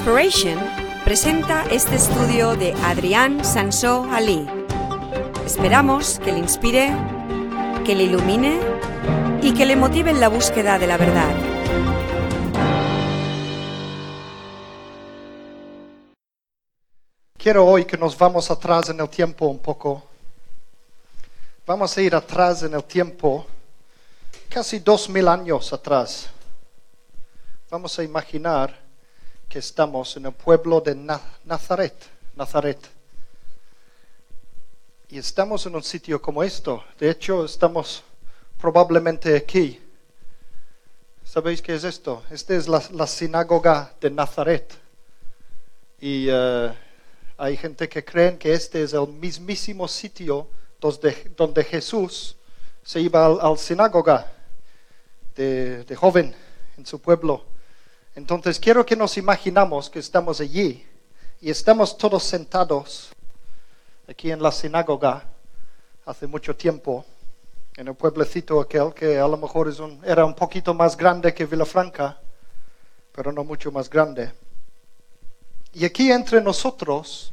Inspiration 0.00 0.58
presenta 1.04 1.62
este 1.70 1.96
estudio 1.96 2.56
de 2.56 2.72
Adrián 2.84 3.44
Sansó 3.44 4.08
Ali. 4.10 4.48
Esperamos 5.44 6.18
que 6.20 6.32
le 6.32 6.38
inspire, 6.38 6.90
que 7.84 7.94
le 7.94 8.04
ilumine 8.04 8.58
y 9.42 9.52
que 9.52 9.66
le 9.66 9.76
motive 9.76 10.10
en 10.10 10.18
la 10.18 10.28
búsqueda 10.28 10.78
de 10.78 10.86
la 10.86 10.96
verdad. 10.96 11.34
Quiero 17.36 17.66
hoy 17.66 17.84
que 17.84 17.98
nos 17.98 18.16
vamos 18.16 18.50
atrás 18.50 18.88
en 18.88 19.00
el 19.00 19.08
tiempo 19.10 19.48
un 19.48 19.58
poco. 19.58 20.02
Vamos 21.66 21.94
a 21.94 22.00
ir 22.00 22.14
atrás 22.14 22.62
en 22.62 22.72
el 22.72 22.84
tiempo, 22.84 23.44
casi 24.48 24.78
dos 24.78 25.10
mil 25.10 25.28
años 25.28 25.70
atrás. 25.74 26.30
Vamos 27.68 27.98
a 27.98 28.02
imaginar 28.02 28.89
que 29.50 29.58
estamos 29.58 30.16
en 30.16 30.26
el 30.26 30.32
pueblo 30.32 30.80
de 30.80 30.94
Na- 30.94 31.20
Nazaret, 31.44 31.94
Nazaret. 32.36 32.78
Y 35.08 35.18
estamos 35.18 35.66
en 35.66 35.74
un 35.74 35.82
sitio 35.82 36.22
como 36.22 36.44
esto. 36.44 36.84
De 37.00 37.10
hecho, 37.10 37.44
estamos 37.44 38.04
probablemente 38.60 39.36
aquí. 39.36 39.80
¿Sabéis 41.24 41.60
qué 41.60 41.74
es 41.74 41.82
esto? 41.82 42.22
Esta 42.30 42.54
es 42.54 42.68
la, 42.68 43.06
sinagoga 43.08 43.92
de 44.00 44.10
Nazaret. 44.12 44.72
Y 46.00 46.28
eh, 46.30 46.72
hay 47.36 47.56
gente 47.56 47.88
que 47.88 48.04
creen 48.04 48.38
que 48.38 48.52
este 48.52 48.84
es 48.84 48.92
el 48.92 49.08
mismísimo 49.08 49.88
sitio 49.88 50.46
donde, 50.80 51.32
donde 51.36 51.64
Jesús 51.64 52.36
se 52.84 53.00
iba 53.00 53.26
al, 53.26 53.40
al 53.40 53.58
sinagoga 53.58 54.32
de, 55.34 55.82
de 55.82 55.96
joven 55.96 56.32
en 56.78 56.86
su 56.86 57.00
pueblo. 57.00 57.49
Entonces 58.20 58.60
quiero 58.60 58.84
que 58.84 58.96
nos 58.96 59.16
imaginamos 59.16 59.88
que 59.88 59.98
estamos 59.98 60.42
allí 60.42 60.86
y 61.40 61.48
estamos 61.50 61.96
todos 61.96 62.22
sentados 62.22 63.08
aquí 64.06 64.30
en 64.30 64.42
la 64.42 64.52
sinagoga 64.52 65.24
hace 66.04 66.26
mucho 66.26 66.54
tiempo, 66.54 67.06
en 67.78 67.88
el 67.88 67.94
pueblecito 67.94 68.60
aquel 68.60 68.92
que 68.92 69.18
a 69.18 69.26
lo 69.26 69.38
mejor 69.38 69.70
es 69.70 69.78
un- 69.80 70.02
era 70.04 70.26
un 70.26 70.34
poquito 70.34 70.74
más 70.74 70.98
grande 70.98 71.32
que 71.32 71.46
Vilafranca, 71.46 72.20
pero 73.10 73.32
no 73.32 73.42
mucho 73.42 73.72
más 73.72 73.88
grande. 73.88 74.30
Y 75.72 75.86
aquí 75.86 76.12
entre 76.12 76.42
nosotros, 76.42 77.32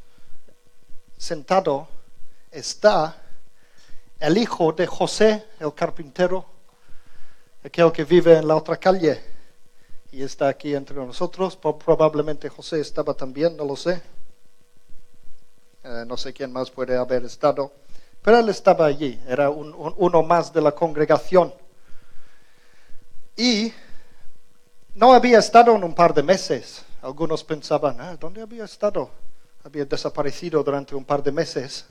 sentado, 1.17 1.89
está 2.49 3.23
el 4.21 4.37
hijo 4.37 4.71
de 4.71 4.87
José, 4.87 5.47
el 5.59 5.73
carpintero, 5.73 6.45
aquel 7.61 7.91
que 7.91 8.05
vive 8.05 8.37
en 8.37 8.47
la 8.47 8.55
otra 8.55 8.77
calle 8.77 9.35
y 10.11 10.23
está 10.23 10.47
aquí 10.47 10.73
entre 10.75 10.95
nosotros. 10.95 11.55
Probablemente 11.57 12.49
José 12.49 12.79
estaba 12.79 13.13
también, 13.13 13.55
no 13.57 13.65
lo 13.65 13.75
sé. 13.75 14.01
Eh, 15.83 16.03
no 16.07 16.17
sé 16.17 16.33
quién 16.33 16.51
más 16.51 16.69
puede 16.69 16.97
haber 16.97 17.23
estado, 17.25 17.71
pero 18.21 18.39
él 18.39 18.49
estaba 18.49 18.85
allí, 18.85 19.21
era 19.27 19.49
un- 19.49 19.73
un- 19.73 19.93
uno 19.97 20.23
más 20.23 20.51
de 20.51 20.61
la 20.61 20.71
congregación. 20.73 21.53
Y 23.37 23.71
no 24.95 25.13
había 25.13 25.39
estado 25.39 25.75
en 25.75 25.83
un 25.83 25.93
par 25.93 26.13
de 26.13 26.23
meses. 26.23 26.83
Algunos 27.01 27.43
pensaban, 27.43 28.01
"Ah, 28.01 28.17
¿dónde 28.19 28.41
había 28.41 28.65
estado? 28.65 29.09
Había 29.63 29.85
desaparecido 29.85 30.63
durante 30.63 30.95
un 30.95 31.05
par 31.05 31.21
de 31.23 31.31
meses. 31.31 31.85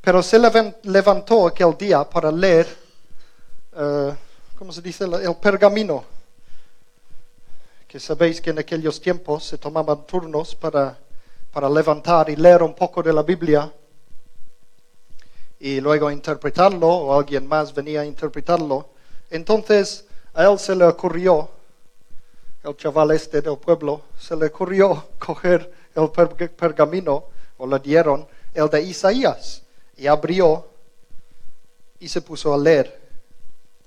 Pero 0.00 0.22
se 0.22 0.38
levan- 0.38 0.76
levantó 0.82 1.46
aquel 1.46 1.76
día 1.78 2.02
para 2.08 2.30
leer, 2.32 2.66
eh, 3.74 4.14
¿cómo 4.58 4.72
se 4.72 4.82
dice? 4.82 5.04
El 5.04 5.36
pergamino. 5.36 6.04
Que 7.88 7.98
sabéis 7.98 8.40
que 8.42 8.50
en 8.50 8.58
aquellos 8.58 9.00
tiempos 9.00 9.44
se 9.44 9.56
tomaban 9.56 10.06
turnos 10.06 10.54
para, 10.54 10.98
para 11.50 11.70
levantar 11.70 12.28
y 12.28 12.36
leer 12.36 12.62
un 12.62 12.74
poco 12.74 13.02
de 13.02 13.14
la 13.14 13.22
Biblia 13.22 13.72
y 15.58 15.80
luego 15.80 16.10
interpretarlo, 16.10 16.86
o 16.86 17.18
alguien 17.18 17.46
más 17.46 17.74
venía 17.74 18.02
a 18.02 18.04
interpretarlo. 18.04 18.90
Entonces 19.30 20.04
a 20.34 20.44
él 20.44 20.58
se 20.58 20.76
le 20.76 20.84
ocurrió, 20.84 21.48
el 22.62 22.76
chaval 22.76 23.10
este 23.12 23.40
del 23.40 23.56
pueblo, 23.56 24.02
se 24.18 24.36
le 24.36 24.46
ocurrió 24.46 25.06
coger 25.18 25.72
el 25.94 26.10
per- 26.10 26.54
pergamino, 26.54 27.24
o 27.56 27.66
le 27.66 27.78
dieron, 27.78 28.28
el 28.52 28.68
de 28.68 28.82
Isaías, 28.82 29.62
y 29.96 30.06
abrió 30.06 30.68
y 31.98 32.08
se 32.08 32.20
puso 32.20 32.52
a 32.52 32.58
leer. 32.58 33.00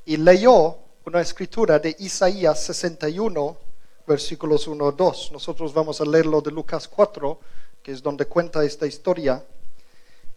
Y 0.05 0.17
leyó 0.17 0.75
una 1.05 1.21
escritura 1.21 1.77
de 1.79 1.95
Isaías 1.99 2.63
61, 2.63 3.57
versículos 4.05 4.67
1 4.67 4.87
a 4.87 4.91
2. 4.91 5.31
Nosotros 5.31 5.73
vamos 5.73 6.01
a 6.01 6.05
leerlo 6.05 6.41
de 6.41 6.51
Lucas 6.51 6.87
4, 6.87 7.39
que 7.83 7.91
es 7.91 8.01
donde 8.01 8.25
cuenta 8.25 8.63
esta 8.63 8.85
historia. 8.85 9.43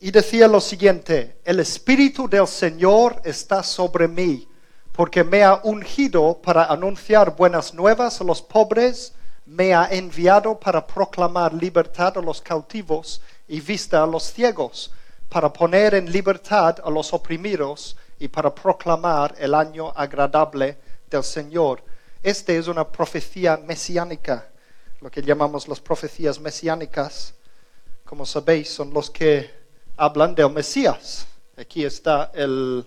Y 0.00 0.10
decía 0.10 0.48
lo 0.48 0.60
siguiente, 0.60 1.38
el 1.44 1.60
Espíritu 1.60 2.28
del 2.28 2.46
Señor 2.46 3.20
está 3.24 3.62
sobre 3.62 4.08
mí, 4.08 4.48
porque 4.92 5.24
me 5.24 5.42
ha 5.42 5.60
ungido 5.64 6.38
para 6.42 6.64
anunciar 6.66 7.34
buenas 7.36 7.74
nuevas 7.74 8.20
a 8.20 8.24
los 8.24 8.42
pobres, 8.42 9.14
me 9.46 9.74
ha 9.74 9.88
enviado 9.90 10.58
para 10.58 10.86
proclamar 10.86 11.52
libertad 11.52 12.18
a 12.18 12.22
los 12.22 12.40
cautivos 12.40 13.20
y 13.48 13.60
vista 13.60 14.02
a 14.02 14.06
los 14.06 14.24
ciegos, 14.24 14.92
para 15.28 15.52
poner 15.52 15.94
en 15.94 16.10
libertad 16.10 16.76
a 16.84 16.90
los 16.90 17.12
oprimidos 17.12 17.96
y 18.18 18.28
para 18.28 18.54
proclamar 18.54 19.34
el 19.38 19.54
año 19.54 19.92
agradable 19.94 20.78
del 21.10 21.24
Señor. 21.24 21.82
Esta 22.24 22.52
es 22.54 22.66
una 22.68 22.90
profecía 22.90 23.56
mesiánica, 23.58 24.48
lo 25.00 25.10
que 25.10 25.22
llamamos 25.22 25.68
las 25.68 25.78
profecías 25.78 26.40
mesiánicas 26.40 27.34
como 28.04 28.26
sabéis, 28.26 28.68
son 28.70 28.92
los 28.92 29.10
que 29.10 29.50
hablan 29.96 30.34
del 30.34 30.50
Mesías. 30.50 31.26
Aquí 31.56 31.84
está 31.84 32.30
el- 32.34 32.84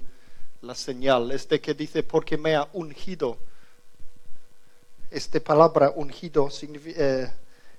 la 0.61 0.75
señal, 0.75 1.31
este 1.31 1.59
que 1.59 1.73
dice, 1.73 2.03
porque 2.03 2.37
me 2.37 2.55
ha 2.55 2.67
ungido. 2.73 3.37
Esta 5.09 5.39
palabra 5.39 5.91
ungido 5.95 6.49
eh, 6.61 7.31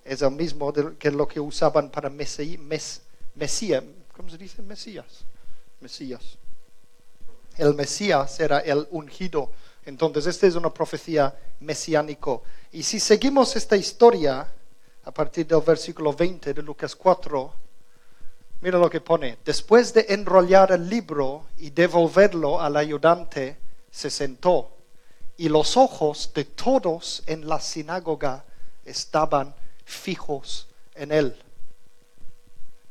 es 0.04 0.22
el 0.22 0.30
mismo 0.32 0.72
de- 0.72 0.96
que 0.96 1.10
lo 1.10 1.28
que 1.28 1.38
usaban 1.40 1.90
para 1.90 2.10
Mesí- 2.10 2.58
mes- 2.58 3.02
Mesías. 3.34 3.84
¿Cómo 4.16 4.28
se 4.30 4.36
dice? 4.38 4.60
Mesías. 4.62 5.24
Mesías. 5.80 6.38
El 7.56 7.74
Mesías 7.74 8.40
era 8.40 8.58
el 8.60 8.86
ungido. 8.90 9.50
Entonces, 9.88 10.26
esta 10.26 10.46
es 10.46 10.54
una 10.54 10.68
profecía 10.68 11.34
mesiánico. 11.60 12.42
Y 12.72 12.82
si 12.82 13.00
seguimos 13.00 13.56
esta 13.56 13.74
historia, 13.74 14.46
a 15.04 15.10
partir 15.10 15.46
del 15.46 15.62
versículo 15.62 16.12
20 16.12 16.52
de 16.52 16.62
Lucas 16.62 16.94
4, 16.94 17.52
mira 18.60 18.78
lo 18.78 18.90
que 18.90 19.00
pone. 19.00 19.38
Después 19.42 19.94
de 19.94 20.04
enrollar 20.10 20.72
el 20.72 20.90
libro 20.90 21.46
y 21.56 21.70
devolverlo 21.70 22.60
al 22.60 22.76
ayudante, 22.76 23.56
se 23.90 24.10
sentó. 24.10 24.68
Y 25.38 25.48
los 25.48 25.78
ojos 25.78 26.32
de 26.34 26.44
todos 26.44 27.22
en 27.24 27.48
la 27.48 27.58
sinagoga 27.58 28.44
estaban 28.84 29.54
fijos 29.86 30.68
en 30.96 31.12
él. 31.12 31.34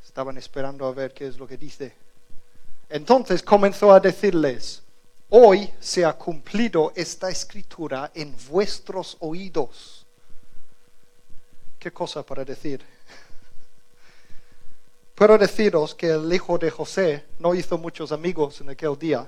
Estaban 0.04 0.36
esperando 0.40 0.88
a 0.88 0.94
ver 0.94 1.14
qué 1.14 1.28
es 1.28 1.38
lo 1.38 1.48
que 1.48 1.58
dice. 1.58 1.94
Entonces 2.90 3.44
comenzó 3.44 3.94
a 3.94 4.00
decirles, 4.00 4.82
hoy 5.30 5.72
se 5.80 6.06
ha 6.06 6.14
cumplido 6.14 6.92
esta 6.96 7.30
escritura 7.30 8.12
en 8.14 8.36
vuestros 8.50 9.18
oídos. 9.20 10.06
¿Qué 11.80 11.92
cosa 11.92 12.24
para 12.24 12.44
decir? 12.44 12.84
Puedo 15.16 15.38
deciros 15.38 15.96
que 15.96 16.10
el 16.10 16.32
hijo 16.32 16.58
de 16.58 16.70
José 16.70 17.26
no 17.40 17.56
hizo 17.56 17.78
muchos 17.78 18.12
amigos 18.12 18.62
en 18.62 18.70
aquel 18.70 18.98
día, 18.98 19.28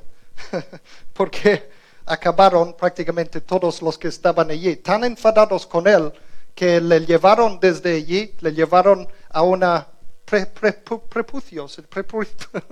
porque 1.14 1.70
acabaron 2.06 2.74
prácticamente 2.74 3.42
todos 3.42 3.82
los 3.82 3.98
que 3.98 4.08
estaban 4.08 4.52
allí, 4.52 4.76
tan 4.78 5.04
enfadados 5.04 5.66
con 5.66 5.88
él 5.88 6.12
que 6.54 6.80
le 6.82 7.06
llevaron 7.06 7.60
desde 7.60 7.96
allí, 7.96 8.36
le 8.42 8.52
llevaron 8.52 9.08
a 9.30 9.42
una 9.42 9.88
pre, 10.26 10.46
pre- 10.46 10.84
prepu- 10.84 11.08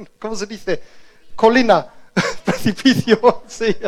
¿cómo 0.19 0.35
se 0.35 0.45
dice? 0.45 0.81
Colina, 1.35 1.93
precipicio, 2.45 3.43
sí. 3.47 3.75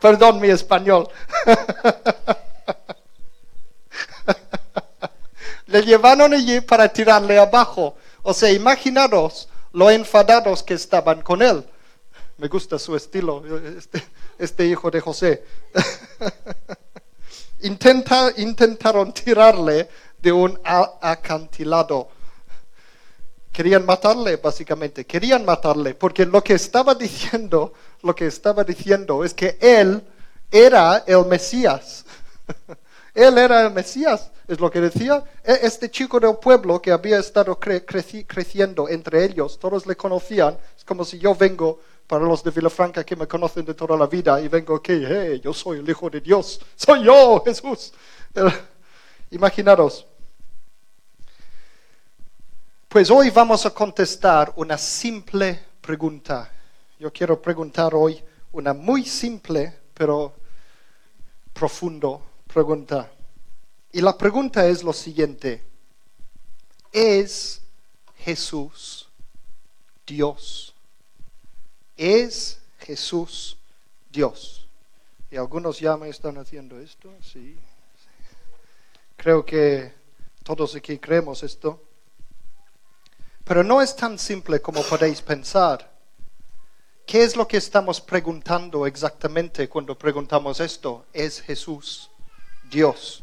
Perdón 0.00 0.40
mi 0.40 0.48
español. 0.48 1.08
le 5.66 5.82
llevaron 5.82 6.34
allí 6.34 6.60
para 6.60 6.88
tirarle 6.88 7.38
abajo. 7.38 7.96
O 8.22 8.34
sea, 8.34 8.52
imaginaros 8.52 9.48
lo 9.72 9.90
enfadados 9.90 10.62
que 10.62 10.74
estaban 10.74 11.22
con 11.22 11.42
él. 11.42 11.64
Me 12.38 12.48
gusta 12.48 12.78
su 12.78 12.94
estilo, 12.94 13.42
este, 13.78 14.02
este 14.38 14.66
hijo 14.66 14.90
de 14.90 15.00
José. 15.00 15.44
Intenta- 17.62 18.32
intentaron 18.36 19.12
tirarle 19.12 19.88
de 20.18 20.32
un 20.32 20.60
acantilado. 20.64 22.08
Querían 23.56 23.86
matarle, 23.86 24.36
básicamente. 24.36 25.06
Querían 25.06 25.42
matarle, 25.46 25.94
porque 25.94 26.26
lo 26.26 26.42
que 26.44 26.52
estaba 26.54 26.94
diciendo, 26.94 27.72
lo 28.02 28.14
que 28.14 28.26
estaba 28.26 28.62
diciendo 28.64 29.24
es 29.24 29.32
que 29.32 29.56
él 29.60 30.02
era 30.50 31.02
el 31.06 31.24
Mesías. 31.24 32.04
Él 33.14 33.38
era 33.38 33.62
el 33.66 33.72
Mesías, 33.72 34.30
es 34.46 34.60
lo 34.60 34.70
que 34.70 34.78
decía. 34.78 35.24
E- 35.42 35.60
Este 35.62 35.90
chico 35.90 36.20
del 36.20 36.36
pueblo 36.36 36.82
que 36.82 36.92
había 36.92 37.18
estado 37.18 37.58
cre- 37.58 37.82
creci- 37.86 38.26
creciendo 38.26 38.90
entre 38.90 39.24
ellos, 39.24 39.58
todos 39.58 39.86
le 39.86 39.96
conocían. 39.96 40.58
Es 40.76 40.84
como 40.84 41.02
si 41.02 41.18
yo 41.18 41.34
vengo, 41.34 41.80
para 42.06 42.26
los 42.26 42.44
de 42.44 42.50
Villafranca 42.50 43.04
que 43.04 43.16
me 43.16 43.26
conocen 43.26 43.64
de 43.64 43.72
toda 43.72 43.96
la 43.96 44.06
vida, 44.06 44.38
y 44.42 44.48
vengo 44.48 44.76
aquí, 44.76 45.02
hey, 45.08 45.40
yo 45.42 45.54
soy 45.54 45.78
el 45.78 45.88
Hijo 45.88 46.10
de 46.10 46.20
Dios, 46.20 46.60
soy 46.76 47.04
yo, 47.04 47.42
Jesús. 47.46 47.94
Imaginaros. 49.30 50.06
Pues 52.96 53.10
hoy 53.10 53.28
vamos 53.28 53.66
a 53.66 53.74
contestar 53.74 54.54
una 54.56 54.78
simple 54.78 55.62
pregunta. 55.82 56.50
Yo 56.98 57.12
quiero 57.12 57.42
preguntar 57.42 57.94
hoy 57.94 58.24
una 58.52 58.72
muy 58.72 59.04
simple, 59.04 59.80
pero 59.92 60.32
profundo 61.52 62.22
pregunta. 62.46 63.12
Y 63.92 64.00
la 64.00 64.16
pregunta 64.16 64.66
es 64.66 64.82
lo 64.82 64.94
siguiente. 64.94 65.62
¿Es 66.90 67.60
Jesús 68.16 69.06
Dios? 70.06 70.74
¿Es 71.98 72.58
Jesús 72.78 73.58
Dios? 74.10 74.66
Y 75.30 75.36
algunos 75.36 75.78
ya 75.80 75.98
me 75.98 76.08
están 76.08 76.38
haciendo 76.38 76.80
esto, 76.80 77.12
sí. 77.20 77.58
Creo 79.18 79.44
que 79.44 79.92
todos 80.42 80.74
aquí 80.74 80.96
creemos 80.96 81.42
esto. 81.42 81.85
Pero 83.46 83.62
no 83.62 83.80
es 83.80 83.94
tan 83.94 84.18
simple 84.18 84.60
como 84.60 84.82
podéis 84.82 85.22
pensar. 85.22 85.88
¿Qué 87.06 87.22
es 87.22 87.36
lo 87.36 87.46
que 87.46 87.58
estamos 87.58 88.00
preguntando 88.00 88.88
exactamente 88.88 89.68
cuando 89.68 89.96
preguntamos 89.96 90.58
esto? 90.58 91.06
¿Es 91.12 91.40
Jesús 91.40 92.10
Dios? 92.68 93.22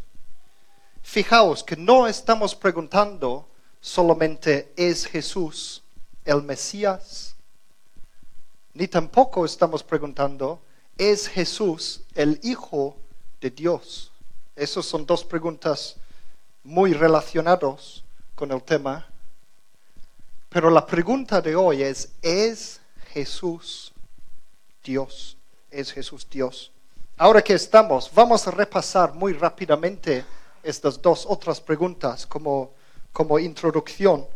Fijaos 1.02 1.62
que 1.62 1.76
no 1.76 2.08
estamos 2.08 2.56
preguntando 2.56 3.50
solamente 3.82 4.72
¿es 4.78 5.06
Jesús 5.06 5.84
el 6.24 6.42
Mesías? 6.42 7.36
Ni 8.74 8.88
tampoco 8.88 9.44
estamos 9.44 9.84
preguntando 9.84 10.62
¿es 10.98 11.28
Jesús 11.28 12.04
el 12.16 12.40
Hijo 12.44 12.96
de 13.42 13.50
Dios? 13.50 14.14
Esas 14.56 14.86
son 14.86 15.06
dos 15.06 15.26
preguntas 15.26 15.98
muy 16.64 16.94
relacionadas 16.94 18.06
con 18.36 18.54
el 18.54 18.64
tema. 18.64 19.10
Pero 20.54 20.70
la 20.70 20.86
pregunta 20.86 21.42
de 21.42 21.56
hoy 21.56 21.82
es, 21.82 22.10
¿es 22.22 22.80
Jesús 23.12 23.92
Dios? 24.84 25.36
¿Es 25.72 25.92
Jesús 25.92 26.28
Dios? 26.30 26.72
Ahora 27.18 27.42
que 27.42 27.56
estamos, 27.56 28.12
vamos 28.14 28.48
a 28.48 28.52
repasar 28.52 29.16
muy 29.16 29.34
rápidamente 29.34 30.24
estas 30.62 31.02
dos 31.02 31.26
otras 31.28 31.60
preguntas 31.60 32.28
como, 32.28 32.70
como 33.12 33.40
introducción. 33.40 34.28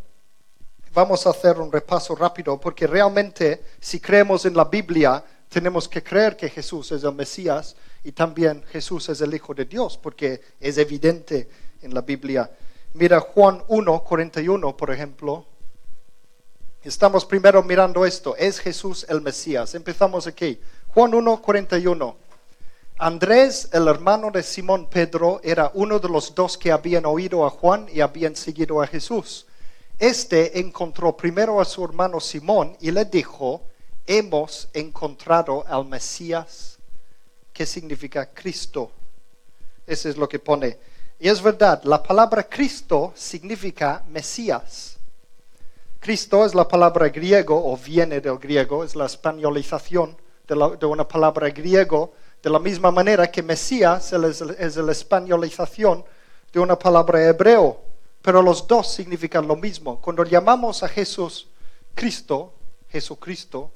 Vamos 0.92 1.28
a 1.28 1.30
hacer 1.30 1.60
un 1.60 1.72
repaso 1.72 2.16
rápido 2.16 2.60
porque 2.60 2.88
realmente 2.88 3.64
si 3.80 4.00
creemos 4.00 4.44
en 4.46 4.56
la 4.56 4.66
Biblia, 4.66 5.24
tenemos 5.48 5.88
que 5.88 6.02
creer 6.02 6.36
que 6.36 6.50
Jesús 6.50 6.92
es 6.94 7.04
el 7.04 7.14
Mesías 7.14 7.76
y 8.04 8.12
también 8.12 8.64
Jesús 8.72 9.08
es 9.10 9.22
el 9.22 9.36
Hijo 9.36 9.54
de 9.54 9.66
Dios 9.66 10.00
porque 10.00 10.42
es 10.60 10.80
evidente 10.80 11.48
en 11.84 11.94
la 11.94 12.02
Biblia. 12.02 12.50
Mira 12.96 13.20
Juan 13.20 13.64
1, 13.68 14.04
41, 14.04 14.76
por 14.76 14.90
ejemplo. 14.90 15.46
Estamos 16.88 17.26
primero 17.26 17.62
mirando 17.64 18.06
esto. 18.06 18.34
¿Es 18.38 18.60
Jesús 18.60 19.06
el 19.10 19.20
Mesías? 19.20 19.76
Empezamos 19.76 20.26
aquí. 20.26 20.58
Juan 20.88 21.14
1, 21.14 21.42
41. 21.42 22.16
Andrés, 22.98 23.68
el 23.74 23.90
hermano 23.90 24.32
de 24.32 24.42
Simón 24.42 24.90
Pedro, 24.90 25.42
era 25.44 25.70
uno 25.74 26.00
de 26.00 26.08
los 26.08 26.34
dos 26.34 26.58
que 26.58 26.72
habían 26.72 27.06
oído 27.06 27.46
a 27.46 27.50
Juan 27.50 27.88
y 27.92 28.00
habían 28.00 28.38
seguido 28.38 28.82
a 28.82 28.88
Jesús. 28.88 29.46
Este 30.00 30.62
encontró 30.62 31.18
primero 31.18 31.60
a 31.60 31.66
su 31.66 31.84
hermano 31.84 32.22
Simón 32.22 32.78
y 32.80 32.90
le 32.92 33.04
dijo, 33.04 33.64
hemos 34.06 34.70
encontrado 34.74 35.66
al 35.68 35.84
Mesías. 35.84 36.78
¿Qué 37.52 37.66
significa 37.66 38.30
Cristo? 38.34 38.92
Eso 39.86 40.08
es 40.08 40.16
lo 40.16 40.30
que 40.30 40.40
pone. 40.40 40.80
Y 41.20 41.28
es 41.28 41.42
verdad, 41.42 41.84
la 41.84 42.02
palabra 42.02 42.44
Cristo 42.48 43.12
significa 43.14 44.06
Mesías. 44.08 44.97
Cristo 46.08 46.46
es 46.46 46.56
la 46.56 46.66
palabra 46.66 47.10
griego 47.10 47.70
o 47.70 47.76
viene 47.76 48.22
del 48.22 48.38
griego, 48.38 48.86
es 48.86 48.96
la 48.96 49.08
españolización 49.08 50.16
de, 50.48 50.86
una 50.86 51.06
palabra 51.06 51.50
griego, 51.50 52.14
de 52.42 52.50
la 52.50 52.60
misma 52.60 52.92
manera 52.92 53.30
que 53.30 53.44
Mesías 53.44 54.14
es, 54.14 54.42
es 54.42 54.78
la 54.78 54.92
españolización 54.94 56.06
de 56.54 56.60
una 56.62 56.80
palabra 56.80 57.28
hebreo, 57.28 57.82
pero 58.22 58.42
los 58.42 58.66
dos 58.66 58.90
significan 58.94 59.46
lo 59.46 59.58
mismo. 59.58 60.00
Cuando 60.00 60.24
llamamos 60.24 60.82
a 60.82 60.88
Jesús 60.88 61.50
Cristo, 61.94 62.54
Jesucristo, 62.88 63.72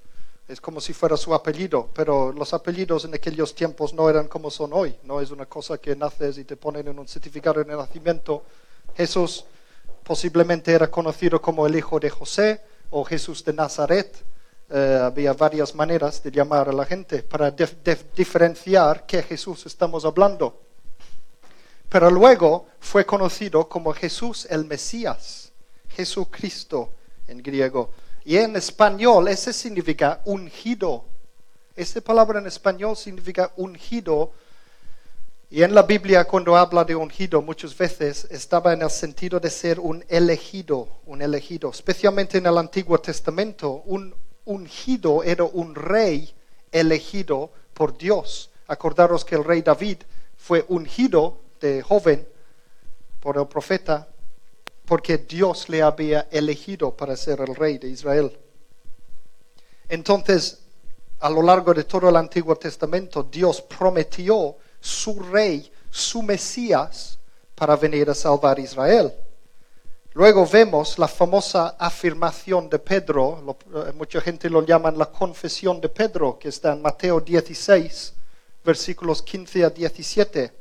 es 0.48 0.62
como 0.62 0.80
si 0.80 0.94
fuera 0.94 1.18
su 1.18 1.34
apellido, 1.34 1.90
pero 1.94 2.32
los 2.32 2.54
apellidos 2.54 3.04
en 3.04 3.14
aquellos 3.14 3.54
tiempos 3.54 3.94
no 3.94 4.10
eran 4.10 4.30
como 4.30 4.50
son 4.50 4.72
hoy, 4.72 4.96
no 5.04 5.20
es 5.20 5.32
una 5.32 5.48
cosa 5.48 5.80
que 5.80 5.98
naces 5.98 6.38
y 6.38 6.46
te 6.46 6.56
ponen 6.56 6.88
en 6.88 6.98
un 6.98 7.10
certificado 7.10 7.62
de 7.62 7.76
nacimiento. 7.76 8.44
Jesús 8.96 9.44
posiblemente 10.04 10.72
era 10.72 10.90
conocido 10.90 11.42
como 11.42 11.66
el 11.68 11.76
hijo 11.76 12.00
de 12.00 12.10
José 12.10 12.62
o 12.90 13.04
Jesús 13.04 13.44
de 13.44 13.54
Nazaret. 13.54 14.24
Eh, 14.70 15.00
había 15.02 15.34
varias 15.34 15.76
maneras 15.76 16.24
de 16.24 16.32
llamar 16.32 16.70
a 16.70 16.72
la 16.74 16.86
gente 16.86 17.24
para 17.24 17.54
dif- 17.56 17.76
dif- 17.84 18.06
diferenciar 18.16 19.06
qué 19.06 19.22
Jesús 19.22 19.66
estamos 19.66 20.06
hablando. 20.06 20.62
Pero 21.90 22.10
luego 22.10 22.68
fue 22.80 23.06
conocido 23.06 23.68
como 23.68 23.94
Jesús 23.94 24.48
el 24.50 24.64
Mesías, 24.66 25.52
Jesucristo 25.90 26.90
en 27.28 27.44
griego. 27.44 27.92
Y 28.24 28.38
en 28.38 28.56
español 28.56 29.28
ese 29.28 29.52
significa 29.52 30.22
ungido. 30.26 31.04
Esa 31.76 32.00
palabra 32.00 32.40
en 32.40 32.48
español 32.48 32.96
significa 32.96 33.52
ungido. 33.58 34.32
Y 35.54 35.64
en 35.64 35.76
la 35.76 35.84
Biblia 35.84 36.24
cuando 36.24 36.56
habla 36.56 36.86
de 36.86 36.96
ungido 36.96 37.42
muchas 37.42 37.78
veces 37.78 38.26
estaba 38.32 38.72
en 38.72 38.84
el 38.84 38.90
sentido 38.90 39.38
de 39.38 39.50
ser 39.50 39.82
un 39.82 40.02
elegido, 40.08 40.88
un 41.06 41.22
elegido. 41.22 41.72
Especialmente 41.72 42.38
en 42.38 42.46
el 42.46 42.58
Antiguo 42.58 42.98
Testamento, 43.00 43.84
un 43.86 44.16
ungido 44.46 45.24
era 45.24 45.44
un 45.44 45.76
rey 45.76 46.34
elegido 46.72 47.52
por 47.74 47.98
Dios. 47.98 48.50
Acordaros 48.66 49.26
que 49.26 49.36
el 49.36 49.44
rey 49.44 49.62
David 49.62 49.98
fue 50.38 50.64
ungido 50.70 51.40
de 51.60 51.82
joven 51.82 52.26
por 53.20 53.38
el 53.38 53.48
profeta 53.48 54.08
porque 54.86 55.18
Dios 55.18 55.68
le 55.68 55.82
había 55.82 56.30
elegido 56.32 56.96
para 56.96 57.18
ser 57.18 57.42
el 57.42 57.54
rey 57.54 57.78
de 57.78 57.90
Israel. 57.90 58.40
Entonces, 59.90 60.62
a 61.20 61.30
lo 61.30 61.42
largo 61.42 61.74
de 61.74 61.84
todo 61.84 62.08
el 62.08 62.16
Antiguo 62.16 62.56
Testamento, 62.56 63.24
Dios 63.24 63.62
prometió 63.62 64.56
su 64.82 65.20
rey, 65.20 65.72
su 65.90 66.22
Mesías, 66.22 67.18
para 67.56 67.76
venir 67.76 68.10
a 68.10 68.16
salvar 68.16 68.60
Israel. 68.60 69.14
Luego 70.14 70.46
vemos 70.46 71.00
la 71.00 71.08
famosa 71.08 71.76
afirmación 71.80 72.70
de 72.70 72.80
Pedro, 72.80 73.58
eh, 73.74 73.94
mucha 73.94 74.20
gente 74.20 74.50
lo 74.50 74.66
llaman 74.66 74.98
la 74.98 75.06
confesión 75.06 75.80
de 75.80 75.88
Pedro, 75.88 76.38
que 76.38 76.50
está 76.50 76.74
en 76.74 76.82
Mateo 76.82 77.22
16, 77.22 78.14
versículos 78.66 79.22
15 79.22 79.64
a 79.64 79.70
17. 79.70 80.52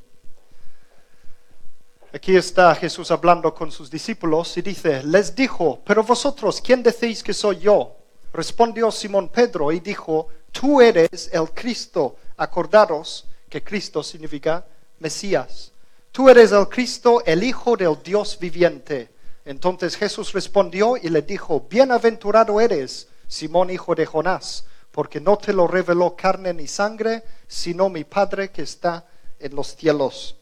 Aquí 2.12 2.36
está 2.36 2.74
Jesús 2.74 3.10
hablando 3.10 3.54
con 3.54 3.72
sus 3.72 3.90
discípulos 3.90 4.56
y 4.56 4.62
dice, 4.62 5.02
les 5.02 5.34
dijo, 5.34 5.80
pero 5.84 6.02
vosotros, 6.02 6.60
¿quién 6.60 6.82
decís 6.82 7.22
que 7.22 7.32
soy 7.32 7.60
yo? 7.60 7.96
Respondió 8.32 8.90
Simón 8.90 9.28
Pedro 9.28 9.72
y 9.72 9.80
dijo, 9.80 10.28
tú 10.52 10.80
eres 10.80 11.30
el 11.32 11.50
Cristo. 11.50 12.16
Acordaros 12.36 13.26
que 13.50 13.62
Cristo 13.62 14.02
significa 14.02 14.64
Mesías. 15.00 15.73
Tú 16.12 16.30
eres 16.30 16.52
el 16.52 16.69
Cristo, 16.69 17.23
el 17.26 17.42
Hijo 17.42 17.76
del 17.76 18.02
Dios 18.02 18.38
viviente. 18.40 19.11
Entonces 19.45 19.97
Jesús 19.97 20.33
respondió 20.33 20.97
y 20.97 21.09
le 21.09 21.23
dijo, 21.23 21.66
bienaventurado 21.69 22.61
eres, 22.61 23.09
Simón 23.26 23.71
hijo 23.71 23.95
de 23.95 24.07
Jonás, 24.07 24.64
porque 24.90 25.21
no 25.21 25.38
te 25.38 25.52
lo 25.52 25.66
reveló 25.66 26.14
carne 26.16 26.52
ni 26.52 26.66
sangre, 26.66 27.23
sino 27.47 27.88
mi 27.88 28.04
Padre 28.04 28.50
que 28.50 28.62
está 28.62 29.07
en 29.38 29.54
los 29.54 29.76
cielos. 29.76 30.37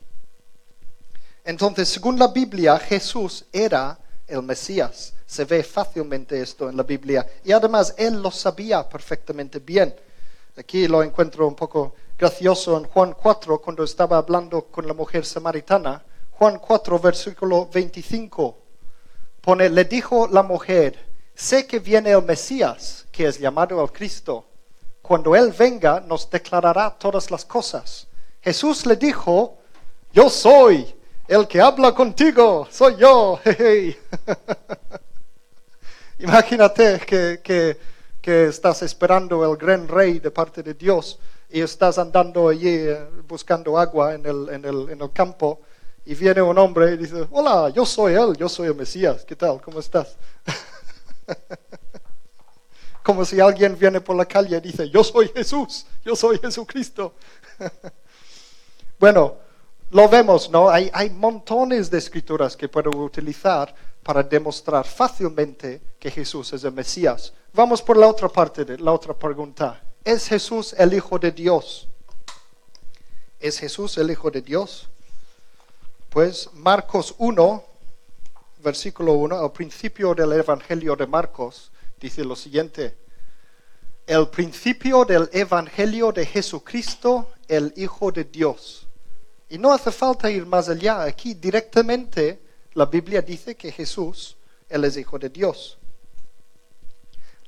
Entonces, 1.44 1.88
según 1.88 2.18
la 2.18 2.28
Biblia, 2.28 2.78
Jesús 2.78 3.44
era 3.52 3.98
el 4.26 4.42
Mesías. 4.42 5.14
Se 5.26 5.44
ve 5.44 5.62
fácilmente 5.62 6.40
esto 6.40 6.68
en 6.68 6.76
la 6.76 6.82
Biblia. 6.82 7.26
Y 7.44 7.52
además, 7.52 7.94
él 7.96 8.20
lo 8.20 8.30
sabía 8.30 8.86
perfectamente 8.88 9.58
bien. 9.58 9.94
Aquí 10.56 10.88
lo 10.88 11.02
encuentro 11.02 11.46
un 11.46 11.54
poco 11.54 11.94
gracioso 12.18 12.76
en 12.76 12.84
Juan 12.84 13.14
4, 13.14 13.60
cuando 13.60 13.84
estaba 13.84 14.18
hablando 14.18 14.62
con 14.62 14.88
la 14.88 14.92
mujer 14.92 15.24
samaritana. 15.24 16.04
Juan 16.32 16.58
4, 16.58 16.98
versículo 16.98 17.68
25. 17.72 18.58
Pone, 19.40 19.68
le 19.68 19.84
dijo 19.84 20.26
la 20.26 20.42
mujer, 20.42 20.98
sé 21.32 21.64
que 21.68 21.78
viene 21.78 22.10
el 22.10 22.22
Mesías, 22.24 23.06
que 23.12 23.28
es 23.28 23.38
llamado 23.38 23.80
el 23.80 23.92
Cristo. 23.92 24.46
Cuando 25.00 25.36
Él 25.36 25.54
venga, 25.56 26.00
nos 26.00 26.28
declarará 26.28 26.90
todas 26.98 27.30
las 27.30 27.44
cosas. 27.44 28.08
Jesús 28.42 28.84
le 28.84 28.96
dijo, 28.96 29.58
yo 30.12 30.28
soy 30.28 30.92
el 31.28 31.46
que 31.46 31.60
habla 31.60 31.94
contigo, 31.94 32.66
soy 32.68 32.96
yo. 32.96 33.38
Imagínate 36.18 36.98
que, 37.06 37.40
que, 37.44 37.78
que, 38.20 38.46
estás 38.46 38.82
esperando 38.82 39.48
el 39.48 39.56
gran 39.56 39.86
rey 39.86 40.18
de 40.18 40.32
parte 40.32 40.64
de 40.64 40.74
Dios 40.74 41.20
y 41.50 41.60
estás 41.60 41.98
andando 41.98 42.48
allí 42.48 42.68
eh, 42.68 43.08
buscando 43.26 43.78
agua 43.78 44.14
en 44.14 44.26
el, 44.26 44.48
en 44.50 44.64
el, 44.64 44.90
en 44.90 45.00
el 45.00 45.12
campo 45.12 45.60
y 46.04 46.14
viene 46.14 46.42
un 46.42 46.56
hombre 46.58 46.94
y 46.94 46.96
dice, 46.96 47.26
hola, 47.30 47.70
yo 47.70 47.84
soy 47.84 48.14
él, 48.14 48.36
yo 48.36 48.48
soy 48.48 48.68
el 48.68 48.74
Mesías, 48.74 49.24
¿qué 49.24 49.36
tal? 49.36 49.60
¿Cómo 49.60 49.80
estás? 49.80 50.16
Como 53.02 53.24
si 53.24 53.40
alguien 53.40 53.78
viene 53.78 54.00
por 54.00 54.16
la 54.16 54.26
calle 54.26 54.56
y 54.56 54.60
dice, 54.60 54.88
yo 54.90 55.02
soy 55.04 55.28
Jesús, 55.28 55.86
yo 56.04 56.14
soy 56.14 56.38
Jesucristo. 56.38 57.14
bueno, 58.98 59.36
lo 59.90 60.08
vemos, 60.08 60.50
¿no? 60.50 60.68
Hay, 60.68 60.90
hay 60.92 61.10
montones 61.10 61.90
de 61.90 61.98
escrituras 61.98 62.56
que 62.56 62.68
puedo 62.68 62.90
utilizar 62.90 63.74
para 64.02 64.22
demostrar 64.22 64.86
fácilmente 64.86 65.80
que 65.98 66.10
Jesús 66.10 66.52
es 66.52 66.64
el 66.64 66.72
Mesías. 66.72 67.32
Vamos 67.52 67.82
por 67.82 67.96
la 67.96 68.06
otra 68.06 68.28
parte 68.28 68.64
de 68.64 68.78
la 68.78 68.92
otra 68.92 69.14
pregunta. 69.14 69.82
¿Es 70.04 70.28
Jesús 70.28 70.74
el 70.78 70.94
Hijo 70.94 71.18
de 71.18 71.32
Dios? 71.32 71.88
¿Es 73.40 73.58
Jesús 73.58 73.98
el 73.98 74.10
Hijo 74.10 74.30
de 74.30 74.40
Dios? 74.40 74.88
Pues 76.08 76.48
Marcos 76.54 77.14
1, 77.18 77.64
versículo 78.60 79.12
1, 79.12 79.38
al 79.38 79.52
principio 79.52 80.14
del 80.14 80.32
Evangelio 80.32 80.96
de 80.96 81.06
Marcos, 81.06 81.70
dice 82.00 82.24
lo 82.24 82.34
siguiente. 82.36 82.96
El 84.06 84.28
principio 84.28 85.04
del 85.04 85.28
Evangelio 85.32 86.12
de 86.12 86.24
Jesucristo, 86.24 87.32
el 87.46 87.74
Hijo 87.76 88.10
de 88.10 88.24
Dios. 88.24 88.88
Y 89.50 89.58
no 89.58 89.72
hace 89.72 89.90
falta 89.90 90.30
ir 90.30 90.46
más 90.46 90.68
allá. 90.68 91.02
Aquí 91.02 91.34
directamente 91.34 92.40
la 92.72 92.86
Biblia 92.86 93.20
dice 93.20 93.54
que 93.54 93.70
Jesús, 93.70 94.36
Él 94.68 94.84
es 94.84 94.96
Hijo 94.96 95.18
de 95.18 95.28
Dios. 95.28 95.78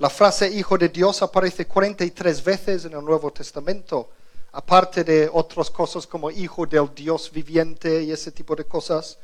La 0.00 0.08
frase 0.08 0.48
Hijo 0.48 0.78
de 0.78 0.88
Dios 0.88 1.20
aparece 1.20 1.66
43 1.66 2.42
veces 2.42 2.86
en 2.86 2.94
el 2.94 3.04
Nuevo 3.04 3.30
Testamento 3.30 4.08
aparte 4.52 5.04
de 5.04 5.28
otras 5.30 5.70
cosas 5.70 6.06
como 6.06 6.30
hijo 6.30 6.64
del 6.64 6.88
Dios 6.94 7.30
viviente 7.30 8.02
y 8.02 8.10
ese 8.10 8.32
tipo 8.32 8.56
de 8.56 8.64
cosas. 8.64 9.18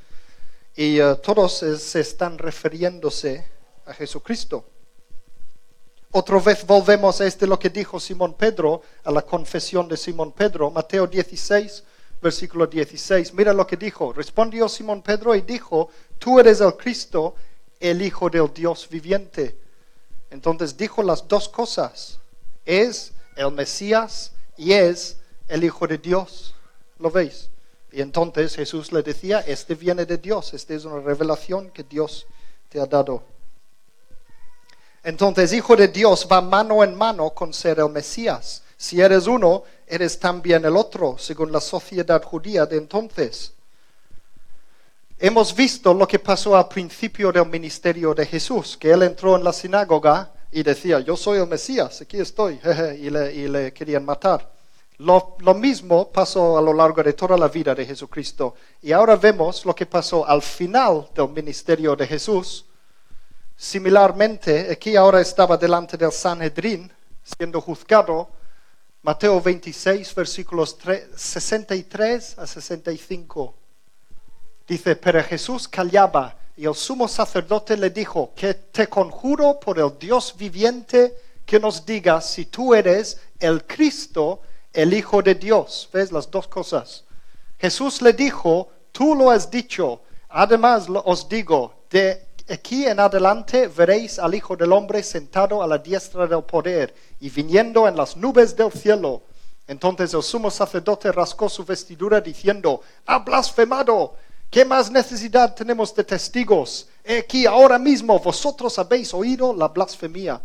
Y 0.76 1.00
eh, 1.00 1.14
todos 1.22 1.64
se 1.78 2.00
están 2.00 2.36
refiriéndose 2.36 3.42
a 3.86 3.94
Jesucristo. 3.94 4.66
Otra 6.10 6.38
vez 6.40 6.66
volvemos 6.66 7.22
a 7.22 7.26
este 7.26 7.46
lo 7.46 7.58
que 7.58 7.70
dijo 7.70 7.98
Simón 7.98 8.34
Pedro, 8.34 8.82
a 9.02 9.10
la 9.10 9.22
confesión 9.22 9.88
de 9.88 9.96
Simón 9.96 10.32
Pedro, 10.32 10.70
Mateo 10.70 11.06
16, 11.06 11.84
versículo 12.20 12.66
16. 12.66 13.32
Mira 13.32 13.54
lo 13.54 13.66
que 13.66 13.78
dijo. 13.78 14.12
Respondió 14.12 14.68
Simón 14.68 15.00
Pedro 15.00 15.34
y 15.34 15.40
dijo, 15.40 15.88
tú 16.18 16.38
eres 16.38 16.60
el 16.60 16.76
Cristo, 16.76 17.34
el 17.80 18.02
Hijo 18.02 18.28
del 18.28 18.52
Dios 18.52 18.86
viviente. 18.90 19.65
Entonces 20.30 20.76
dijo 20.76 21.02
las 21.02 21.26
dos 21.26 21.48
cosas. 21.48 22.18
Es 22.64 23.12
el 23.36 23.52
Mesías 23.52 24.32
y 24.56 24.72
es 24.72 25.18
el 25.48 25.64
Hijo 25.64 25.86
de 25.86 25.98
Dios. 25.98 26.54
¿Lo 26.98 27.10
veis? 27.10 27.50
Y 27.92 28.00
entonces 28.00 28.54
Jesús 28.54 28.92
le 28.92 29.02
decía, 29.02 29.40
este 29.40 29.74
viene 29.74 30.04
de 30.04 30.18
Dios, 30.18 30.52
esta 30.52 30.74
es 30.74 30.84
una 30.84 31.00
revelación 31.00 31.70
que 31.70 31.82
Dios 31.82 32.26
te 32.68 32.80
ha 32.80 32.86
dado. 32.86 33.22
Entonces, 35.02 35.52
Hijo 35.52 35.76
de 35.76 35.88
Dios 35.88 36.26
va 36.30 36.40
mano 36.40 36.82
en 36.82 36.94
mano 36.94 37.30
con 37.30 37.54
ser 37.54 37.78
el 37.78 37.88
Mesías. 37.88 38.64
Si 38.76 39.00
eres 39.00 39.28
uno, 39.28 39.62
eres 39.86 40.18
también 40.18 40.64
el 40.64 40.76
otro, 40.76 41.16
según 41.16 41.52
la 41.52 41.60
sociedad 41.60 42.20
judía 42.22 42.66
de 42.66 42.76
entonces. 42.76 43.52
Hemos 45.18 45.54
visto 45.54 45.94
lo 45.94 46.06
que 46.06 46.18
pasó 46.18 46.56
al 46.56 46.68
principio 46.68 47.32
del 47.32 47.46
ministerio 47.46 48.12
de 48.14 48.26
Jesús, 48.26 48.76
que 48.76 48.90
él 48.90 49.02
entró 49.02 49.36
en 49.36 49.44
la 49.44 49.52
sinagoga 49.52 50.30
y 50.52 50.62
decía, 50.62 51.00
yo 51.00 51.16
soy 51.16 51.38
el 51.38 51.46
Mesías, 51.46 52.02
aquí 52.02 52.18
estoy, 52.18 52.60
y 53.00 53.08
le, 53.08 53.34
y 53.34 53.48
le 53.48 53.72
querían 53.72 54.04
matar. 54.04 54.56
Lo, 54.98 55.36
mismo 55.54 56.10
pasó 56.10 56.56
a 56.56 56.62
lo 56.62 56.72
largo 56.72 57.02
de 57.02 57.12
toda 57.12 57.36
la 57.36 57.48
vida 57.48 57.74
de 57.74 57.84
Jesucristo. 57.84 58.54
Y 58.82 58.92
ahora 58.92 59.16
vemos 59.16 59.64
lo 59.66 59.74
que 59.74 59.84
pasó 59.84 60.26
al 60.26 60.40
final 60.40 61.08
del 61.14 61.28
ministerio 61.28 61.94
de 61.94 62.06
Jesús. 62.06 62.64
Similarmente, 63.56 64.70
aquí 64.70 64.96
ahora 64.96 65.20
estaba 65.20 65.56
delante 65.56 65.96
del 65.96 66.12
Sanhedrin, 66.12 66.90
siendo 67.22 67.60
juzgado. 67.60 68.28
Mateo 69.02 69.40
26, 69.40 70.14
versículos 70.14 70.76
63 71.14 72.38
a 72.38 72.46
65. 72.46 73.54
Dice, 74.66 74.96
pero 74.96 75.22
Jesús 75.22 75.68
callaba 75.68 76.36
y 76.56 76.66
el 76.66 76.74
sumo 76.74 77.06
sacerdote 77.06 77.76
le 77.76 77.90
dijo, 77.90 78.32
que 78.34 78.54
te 78.54 78.88
conjuro 78.88 79.60
por 79.60 79.78
el 79.78 79.98
Dios 79.98 80.34
viviente 80.36 81.14
que 81.44 81.60
nos 81.60 81.86
diga 81.86 82.20
si 82.20 82.46
tú 82.46 82.74
eres 82.74 83.20
el 83.38 83.64
Cristo, 83.64 84.40
el 84.72 84.92
Hijo 84.92 85.22
de 85.22 85.36
Dios. 85.36 85.88
¿Ves 85.92 86.10
las 86.10 86.30
dos 86.30 86.48
cosas? 86.48 87.04
Jesús 87.58 88.02
le 88.02 88.12
dijo, 88.12 88.68
tú 88.90 89.14
lo 89.14 89.30
has 89.30 89.50
dicho. 89.50 90.00
Además 90.28 90.86
os 91.04 91.28
digo, 91.28 91.84
de 91.88 92.26
aquí 92.48 92.86
en 92.86 92.98
adelante 92.98 93.68
veréis 93.68 94.18
al 94.18 94.34
Hijo 94.34 94.56
del 94.56 94.72
Hombre 94.72 95.02
sentado 95.02 95.62
a 95.62 95.66
la 95.66 95.78
diestra 95.78 96.26
del 96.26 96.42
poder 96.42 96.94
y 97.20 97.30
viniendo 97.30 97.86
en 97.86 97.96
las 97.96 98.16
nubes 98.16 98.56
del 98.56 98.72
cielo. 98.72 99.22
Entonces 99.68 100.14
el 100.14 100.22
sumo 100.22 100.50
sacerdote 100.50 101.10
rascó 101.12 101.48
su 101.48 101.64
vestidura 101.64 102.20
diciendo, 102.20 102.80
ha 103.06 103.18
blasfemado. 103.18 104.14
¿Qué 104.50 104.64
más 104.64 104.90
necesidad 104.90 105.54
tenemos 105.54 105.94
de 105.94 106.04
testigos? 106.04 106.88
Aquí 107.18 107.46
ahora 107.46 107.78
mismo 107.78 108.18
vosotros 108.18 108.78
habéis 108.78 109.12
oído 109.12 109.54
la 109.54 109.68
blasfemia. 109.68 110.40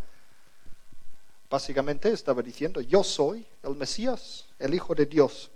Básicamente 1.49 2.11
estaba 2.11 2.41
diciendo, 2.41 2.81
yo 2.81 3.03
soy 3.03 3.45
el 3.63 3.75
Mesías, 3.75 4.45
el 4.57 4.73
Hijo 4.73 4.95
de 4.95 5.05
Dios. 5.05 5.51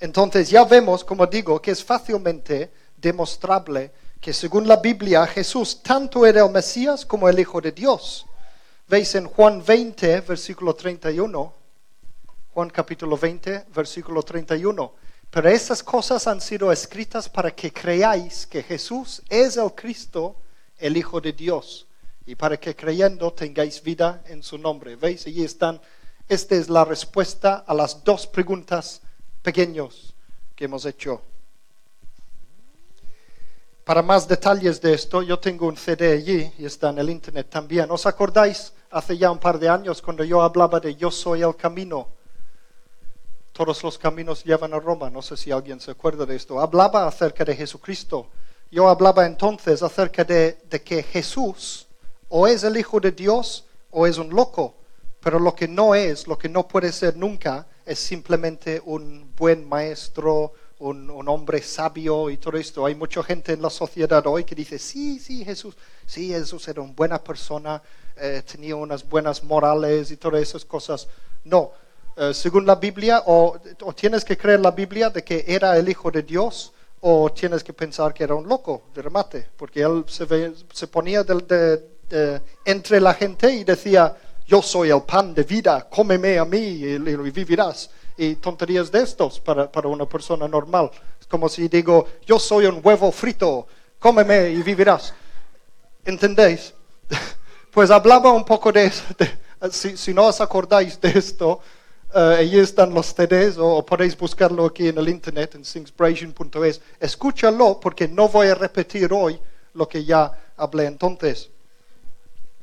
Entonces 0.00 0.50
ya 0.50 0.64
vemos, 0.64 1.04
como 1.04 1.26
digo, 1.26 1.60
que 1.60 1.70
es 1.70 1.82
fácilmente 1.82 2.70
demostrable 2.96 3.90
que 4.20 4.32
según 4.32 4.66
la 4.66 4.76
Biblia 4.76 5.26
Jesús 5.26 5.82
tanto 5.82 6.26
era 6.26 6.44
el 6.44 6.52
Mesías 6.52 7.06
como 7.06 7.28
el 7.28 7.38
Hijo 7.38 7.60
de 7.60 7.72
Dios. 7.72 8.26
Veis 8.88 9.14
en 9.14 9.26
Juan 9.26 9.62
20, 9.64 10.20
versículo 10.22 10.74
31, 10.74 11.52
Juan 12.54 12.70
capítulo 12.70 13.16
20, 13.16 13.66
versículo 13.74 14.22
31. 14.22 14.92
Pero 15.38 15.50
estas 15.50 15.84
cosas 15.84 16.26
han 16.26 16.40
sido 16.40 16.72
escritas 16.72 17.28
para 17.28 17.52
que 17.52 17.72
creáis 17.72 18.44
que 18.44 18.60
Jesús 18.60 19.22
es 19.28 19.56
el 19.56 19.72
Cristo, 19.72 20.34
el 20.76 20.96
Hijo 20.96 21.20
de 21.20 21.32
Dios 21.32 21.86
y 22.26 22.34
para 22.34 22.56
que 22.56 22.74
creyendo 22.74 23.32
tengáis 23.32 23.80
vida 23.80 24.20
en 24.26 24.42
su 24.42 24.58
nombre. 24.58 24.96
¿Veis? 24.96 25.28
Allí 25.28 25.44
están. 25.44 25.80
Esta 26.28 26.56
es 26.56 26.68
la 26.68 26.84
respuesta 26.84 27.62
a 27.64 27.72
las 27.72 28.02
dos 28.02 28.26
preguntas 28.26 29.00
pequeños 29.40 30.12
que 30.56 30.64
hemos 30.64 30.84
hecho. 30.84 31.22
Para 33.84 34.02
más 34.02 34.26
detalles 34.26 34.80
de 34.80 34.92
esto, 34.92 35.22
yo 35.22 35.38
tengo 35.38 35.68
un 35.68 35.76
CD 35.76 36.14
allí 36.14 36.52
y 36.58 36.64
está 36.64 36.90
en 36.90 36.98
el 36.98 37.10
internet 37.10 37.46
también. 37.48 37.88
¿Os 37.92 38.06
acordáis 38.06 38.72
hace 38.90 39.16
ya 39.16 39.30
un 39.30 39.38
par 39.38 39.60
de 39.60 39.68
años 39.68 40.02
cuando 40.02 40.24
yo 40.24 40.42
hablaba 40.42 40.80
de 40.80 40.96
yo 40.96 41.12
soy 41.12 41.42
el 41.42 41.54
camino? 41.54 42.17
Todos 43.58 43.82
los 43.82 43.98
caminos 43.98 44.44
llevan 44.44 44.72
a 44.72 44.78
Roma. 44.78 45.10
No 45.10 45.20
sé 45.20 45.36
si 45.36 45.50
alguien 45.50 45.80
se 45.80 45.90
acuerda 45.90 46.24
de 46.24 46.36
esto. 46.36 46.60
Hablaba 46.60 47.08
acerca 47.08 47.44
de 47.44 47.56
Jesucristo. 47.56 48.28
Yo 48.70 48.88
hablaba 48.88 49.26
entonces 49.26 49.82
acerca 49.82 50.22
de, 50.22 50.58
que 50.84 51.02
Jesús 51.02 51.88
o 52.28 52.46
es 52.46 52.62
el 52.62 52.76
Hijo 52.76 53.00
de 53.00 53.10
Dios 53.10 53.64
o 53.90 54.06
es 54.06 54.16
un 54.16 54.30
loco. 54.30 54.76
Pero 55.18 55.40
lo 55.40 55.56
que 55.56 55.66
no 55.66 55.96
es, 55.96 56.28
lo 56.28 56.38
que 56.38 56.48
no 56.48 56.68
puede 56.68 56.92
ser 56.92 57.16
nunca, 57.16 57.66
es 57.84 57.98
simplemente 57.98 58.80
un 58.84 59.32
buen 59.36 59.68
maestro, 59.68 60.52
un, 60.78 61.10
hombre 61.28 61.60
sabio 61.60 62.30
y 62.30 62.36
todo 62.36 62.56
esto. 62.58 62.86
Hay 62.86 62.94
mucha 62.94 63.24
gente 63.24 63.54
en 63.54 63.62
la 63.62 63.70
sociedad 63.70 64.24
hoy 64.28 64.44
que 64.44 64.54
dice, 64.54 64.78
sí, 64.78 65.18
sí, 65.18 65.44
Jesús, 65.44 65.76
sí, 66.06 66.28
Jesús 66.28 66.68
era 66.68 66.80
una 66.80 66.92
buena 66.92 67.18
persona, 67.18 67.82
eh, 68.18 68.40
tenía 68.48 68.76
unas 68.76 69.08
buenas 69.08 69.42
morales 69.42 70.12
y 70.12 70.16
todas 70.16 70.42
esas 70.42 70.64
cosas. 70.64 71.08
No, 71.42 71.72
eh, 72.20 72.34
según 72.34 72.66
la 72.66 72.74
Biblia, 72.74 73.22
o, 73.26 73.56
tienes 73.94 74.24
que 74.24 74.36
creer 74.36 74.58
la 74.58 74.72
Biblia 74.72 75.08
de 75.08 75.22
que 75.22 75.44
era 75.46 75.76
el 75.78 75.88
Hijo 75.88 76.10
de 76.10 76.22
Dios, 76.24 76.72
o 77.00 77.30
tienes 77.30 77.62
que 77.62 77.72
pensar 77.72 78.12
que 78.12 78.24
era 78.24 78.34
un 78.34 78.48
loco 78.48 78.82
de 78.92 79.02
remate, 79.02 79.46
porque 79.56 79.82
él 79.82 80.04
se, 80.08 80.26
se 80.72 80.86
ponía 80.88 81.22
de 81.22 81.80
eh, 82.10 82.40
entre 82.64 83.00
la 83.00 83.14
gente 83.14 83.52
y 83.52 83.62
decía, 83.62 84.16
yo 84.48 84.62
soy 84.62 84.90
el 84.90 85.02
pan 85.02 85.32
de 85.32 85.44
vida, 85.44 85.86
cómeme 85.88 86.38
a 86.38 86.44
mí 86.44 86.58
y, 86.58 86.98
vivirás. 86.98 87.90
Y 88.16 88.34
tonterías 88.36 88.90
de 88.90 89.02
estos 89.02 89.38
para, 89.38 89.70
para, 89.70 89.86
una 89.86 90.06
persona 90.06 90.48
normal. 90.48 90.90
Es 91.20 91.26
como 91.28 91.48
si 91.48 91.68
digo, 91.68 92.08
yo 92.26 92.40
soy 92.40 92.66
un 92.66 92.80
huevo 92.82 93.12
frito, 93.12 93.68
cómeme 94.00 94.50
y 94.50 94.62
vivirás. 94.62 95.14
¿Entendéis? 96.04 96.74
Pues 97.70 97.90
hablaba 97.90 98.32
un 98.32 98.44
poco 98.44 98.72
de 98.72 98.86
eso. 98.86 99.04
si, 99.70 99.96
si, 99.96 100.12
no 100.12 100.24
os 100.24 100.40
acordáis 100.40 100.98
de 101.00 101.10
esto, 101.10 101.60
Eh, 102.14 102.36
ahí 102.38 102.58
están 102.58 102.94
los 102.94 103.14
CDs 103.14 103.58
o, 103.58 103.76
o 103.76 103.86
podéis 103.86 104.16
buscarlo 104.16 104.64
aquí 104.64 104.88
en 104.88 104.98
el 104.98 105.08
internet 105.08 105.54
en 105.54 105.64
singspiration.es. 105.64 106.80
Escúchalo 107.00 107.78
porque 107.80 108.08
no 108.08 108.28
voy 108.28 108.48
a 108.48 108.54
repetir 108.54 109.12
hoy 109.12 109.38
lo 109.74 109.88
que 109.88 110.04
ya 110.04 110.32
hablé 110.56 110.86
entonces. 110.86 111.50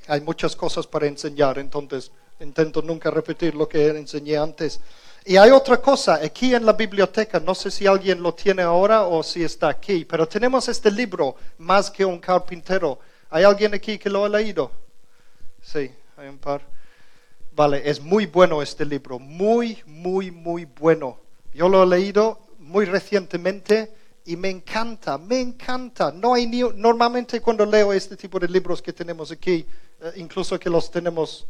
Hay 0.07 0.21
muchas 0.21 0.55
cosas 0.55 0.85
para 0.87 1.07
enseñar, 1.07 1.57
entonces 1.59 2.11
intento 2.39 2.81
nunca 2.81 3.09
repetir 3.09 3.55
lo 3.55 3.67
que 3.67 3.87
enseñé 3.87 4.37
antes. 4.37 4.79
Y 5.27 5.37
hay 5.37 5.49
otra 5.49 5.77
cosa, 5.77 6.15
aquí 6.15 6.53
en 6.53 6.65
la 6.65 6.73
biblioteca, 6.73 7.39
no 7.39 7.55
sé 7.55 7.71
si 7.71 7.87
alguien 7.87 8.21
lo 8.21 8.33
tiene 8.35 8.61
ahora 8.61 9.03
o 9.03 9.23
si 9.23 9.43
está 9.43 9.69
aquí, 9.69 10.05
pero 10.05 10.27
tenemos 10.27 10.67
este 10.69 10.91
libro, 10.91 11.35
Más 11.57 11.89
que 11.89 12.05
un 12.05 12.19
carpintero. 12.19 12.99
¿Hay 13.31 13.43
alguien 13.43 13.73
aquí 13.73 13.97
que 13.97 14.09
lo 14.09 14.23
ha 14.23 14.29
leído? 14.29 14.71
Sí, 15.63 15.91
hay 16.17 16.27
un 16.27 16.37
par. 16.37 16.74
Vale, 17.55 17.89
es 17.89 18.01
muy 18.01 18.25
bueno 18.25 18.61
este 18.61 18.83
libro, 18.83 19.17
muy, 19.17 19.81
muy, 19.85 20.29
muy 20.29 20.65
bueno. 20.65 21.17
Yo 21.53 21.69
lo 21.69 21.83
he 21.83 21.87
leído 21.87 22.47
muy 22.59 22.83
recientemente 22.83 23.93
y 24.25 24.35
me 24.35 24.49
encanta, 24.49 25.17
me 25.17 25.39
encanta. 25.39 26.11
No 26.11 26.33
hay 26.33 26.47
ni, 26.47 26.59
normalmente 26.59 27.39
cuando 27.39 27.65
leo 27.65 27.93
este 27.93 28.17
tipo 28.17 28.39
de 28.39 28.49
libros 28.49 28.81
que 28.81 28.91
tenemos 28.91 29.31
aquí, 29.31 29.65
eh, 30.01 30.11
incluso 30.17 30.59
que 30.59 30.69
los 30.69 30.91
tenemos 30.91 31.47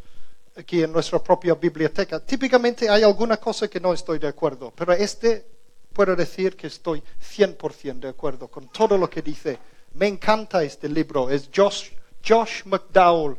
aquí 0.56 0.80
en 0.80 0.92
nuestra 0.92 1.18
propia 1.18 1.54
biblioteca, 1.54 2.20
típicamente 2.20 2.88
hay 2.88 3.02
alguna 3.02 3.38
cosa 3.38 3.66
que 3.66 3.80
no 3.80 3.92
estoy 3.92 4.20
de 4.20 4.28
acuerdo, 4.28 4.72
pero 4.76 4.92
este 4.92 5.44
puedo 5.92 6.14
decir 6.14 6.54
que 6.56 6.68
estoy 6.68 7.02
100% 7.20 7.98
de 7.98 8.08
acuerdo 8.10 8.46
con 8.46 8.68
todo 8.68 8.96
lo 8.96 9.10
que 9.10 9.22
dice. 9.22 9.58
Me 9.94 10.06
encanta 10.06 10.62
este 10.62 10.88
libro, 10.88 11.28
es 11.30 11.50
Josh, 11.52 11.90
Josh 12.24 12.62
McDowell, 12.64 13.36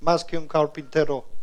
más 0.00 0.24
que 0.24 0.38
un 0.38 0.48
carpintero. 0.48 1.35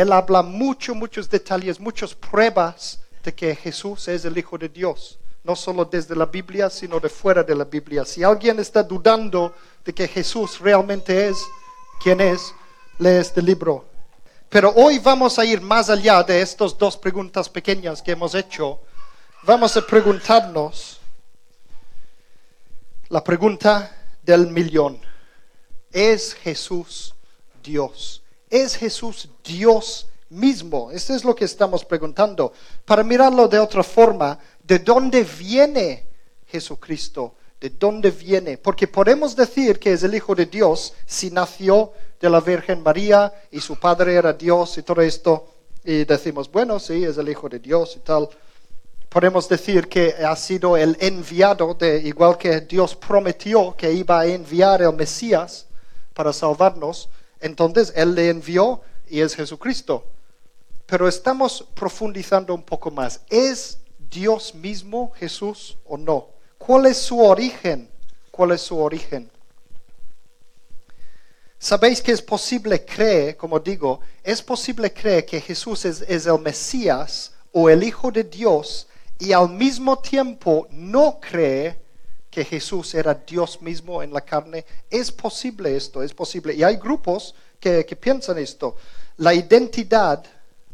Él 0.00 0.12
habla 0.12 0.42
mucho, 0.42 0.94
muchos 0.94 1.28
detalles, 1.28 1.80
muchas 1.80 2.14
pruebas 2.14 3.00
de 3.24 3.34
que 3.34 3.56
Jesús 3.56 4.06
es 4.08 4.24
el 4.24 4.38
Hijo 4.38 4.56
de 4.56 4.68
Dios, 4.68 5.18
no 5.42 5.56
solo 5.56 5.84
desde 5.84 6.14
la 6.14 6.26
Biblia, 6.26 6.70
sino 6.70 7.00
de 7.00 7.08
fuera 7.08 7.42
de 7.42 7.54
la 7.54 7.64
Biblia. 7.64 8.04
Si 8.04 8.22
alguien 8.22 8.60
está 8.60 8.82
dudando 8.82 9.54
de 9.84 9.92
que 9.92 10.06
Jesús 10.06 10.60
realmente 10.60 11.28
es 11.28 11.36
quien 12.02 12.20
es, 12.20 12.54
lee 12.98 13.18
este 13.18 13.42
libro 13.42 13.88
pero 14.48 14.72
hoy 14.74 14.98
vamos 14.98 15.38
a 15.38 15.44
ir 15.44 15.60
más 15.60 15.90
allá 15.90 16.22
de 16.22 16.40
estas 16.40 16.76
dos 16.78 16.96
preguntas 16.96 17.50
pequeñas 17.50 18.00
que 18.00 18.12
hemos 18.12 18.34
hecho. 18.34 18.80
Vamos 19.42 19.76
a 19.76 19.86
preguntarnos 19.86 20.98
la 23.10 23.22
pregunta 23.22 23.94
del 24.22 24.46
millón. 24.46 25.00
¿Es 25.92 26.32
Jesús 26.34 27.14
Dios? 27.62 28.22
¿Es 28.50 28.76
Jesús 28.76 29.28
Dios 29.44 30.06
mismo? 30.30 30.90
Esto 30.90 31.14
es 31.14 31.24
lo 31.24 31.34
que 31.34 31.44
estamos 31.44 31.84
preguntando. 31.84 32.52
Para 32.84 33.02
mirarlo 33.02 33.48
de 33.48 33.58
otra 33.58 33.82
forma, 33.82 34.38
¿de 34.62 34.78
dónde 34.78 35.24
viene 35.24 36.06
Jesucristo? 36.46 37.34
¿De 37.60 37.70
dónde 37.70 38.10
viene? 38.10 38.56
Porque 38.56 38.86
podemos 38.86 39.34
decir 39.36 39.78
que 39.78 39.92
es 39.92 40.02
el 40.02 40.14
Hijo 40.14 40.34
de 40.34 40.46
Dios 40.46 40.94
si 41.06 41.30
nació 41.30 41.92
de 42.20 42.30
la 42.30 42.40
Virgen 42.40 42.82
María 42.82 43.32
y 43.50 43.60
su 43.60 43.76
padre 43.76 44.14
era 44.14 44.32
Dios 44.32 44.78
y 44.78 44.82
todo 44.82 45.02
esto, 45.02 45.48
y 45.84 46.04
decimos, 46.04 46.50
bueno, 46.50 46.78
sí, 46.78 47.04
es 47.04 47.16
el 47.18 47.28
Hijo 47.28 47.48
de 47.48 47.58
Dios 47.58 47.96
y 47.96 48.00
tal. 48.00 48.28
Podemos 49.08 49.48
decir 49.48 49.88
que 49.88 50.14
ha 50.14 50.36
sido 50.36 50.76
el 50.76 50.96
enviado, 51.00 51.74
de, 51.74 51.98
igual 52.00 52.36
que 52.36 52.60
Dios 52.60 52.94
prometió 52.94 53.74
que 53.76 53.92
iba 53.92 54.20
a 54.20 54.26
enviar 54.26 54.82
el 54.82 54.92
Mesías 54.92 55.66
para 56.12 56.32
salvarnos, 56.32 57.08
entonces 57.40 57.92
Él 57.96 58.14
le 58.14 58.28
envió 58.30 58.80
y 59.08 59.20
es 59.20 59.34
Jesucristo. 59.34 60.04
Pero 60.86 61.06
estamos 61.06 61.66
profundizando 61.74 62.54
un 62.54 62.62
poco 62.62 62.90
más. 62.90 63.20
¿Es 63.28 63.78
Dios 64.10 64.54
mismo 64.54 65.12
Jesús 65.16 65.76
o 65.84 65.96
no? 65.96 66.28
¿Cuál 66.56 66.86
es 66.86 66.98
su 66.98 67.20
origen? 67.20 67.88
¿Cuál 68.30 68.52
es 68.52 68.62
su 68.62 68.78
origen? 68.78 69.30
Sabéis 71.58 72.00
que 72.00 72.12
es 72.12 72.22
posible 72.22 72.84
creer, 72.84 73.36
como 73.36 73.58
digo, 73.58 74.00
es 74.22 74.40
posible 74.40 74.92
creer 74.92 75.26
que 75.26 75.40
Jesús 75.40 75.84
es, 75.84 76.26
el 76.26 76.38
Mesías 76.38 77.32
o 77.52 77.68
el 77.68 77.82
Hijo 77.82 78.12
de 78.12 78.22
Dios 78.22 78.86
y 79.18 79.32
al 79.32 79.48
mismo 79.48 79.98
tiempo 79.98 80.68
no 80.70 81.18
cree 81.20 81.76
que 82.38 82.44
Jesús 82.44 82.94
era 82.94 83.14
Dios 83.14 83.60
mismo 83.60 84.00
en 84.00 84.12
la 84.12 84.20
carne. 84.20 84.64
Es 84.88 85.10
posible 85.10 85.76
esto, 85.76 86.04
es 86.04 86.14
posible. 86.14 86.54
Y 86.54 86.62
hay 86.62 86.76
grupos 86.76 87.34
que, 87.58 87.84
que 87.84 87.96
piensan 87.96 88.38
esto. 88.38 88.76
La 89.16 89.34
identidad, 89.34 90.24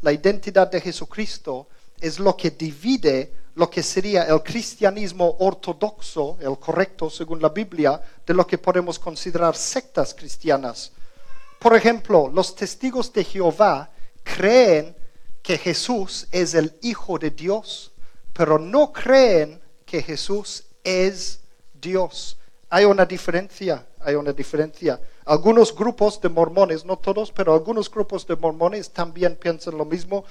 la 0.03 0.11
identidad 0.13 0.69
de 0.69 0.79
Jesucristo 0.79 1.67
es 1.99 2.19
lo 2.19 2.37
que 2.37 2.51
divide 2.51 3.31
lo 3.55 3.67
que 3.67 3.81
sería 3.81 4.25
el 4.25 4.43
cristianismo 4.43 5.37
ortodoxo, 5.39 6.37
el 6.39 6.59
correcto 6.59 7.09
según 7.09 7.41
la 7.41 7.49
Biblia, 7.49 7.99
de 8.23 8.35
lo 8.35 8.45
que 8.45 8.59
podemos 8.59 8.99
considerar 8.99 9.55
sectas 9.55 10.13
cristianas. 10.13 10.91
Por 11.57 11.75
ejemplo, 11.75 12.29
los 12.31 12.53
testigos 12.53 13.11
de 13.11 13.23
Jehová 13.23 13.89
creen 14.23 14.95
que 15.41 15.57
Jesús 15.57 16.27
es 16.31 16.53
el 16.53 16.77
Hijo 16.83 17.17
de 17.17 17.31
Dios, 17.31 17.91
pero 18.33 18.59
no 18.59 18.91
creen 18.91 19.59
que 19.83 20.03
Jesús 20.03 20.65
es 20.83 21.39
Dios. 21.85 22.37
Hay 22.69 22.83
una 22.85 23.05
diferencia, 23.05 23.85
hay 23.99 24.15
una 24.15 24.33
diferencia. 24.33 24.99
Algunos 25.25 25.73
grupos 25.73 26.19
de 26.19 26.29
mormones, 26.29 26.83
no 26.83 26.97
todos, 26.97 27.31
pero 27.31 27.53
algunos 27.53 27.89
grupos 27.91 28.25
de 28.25 28.35
mormones 28.35 28.89
también 28.89 29.35
piensan 29.35 29.77
lo 29.77 29.85
mismo. 29.85 30.25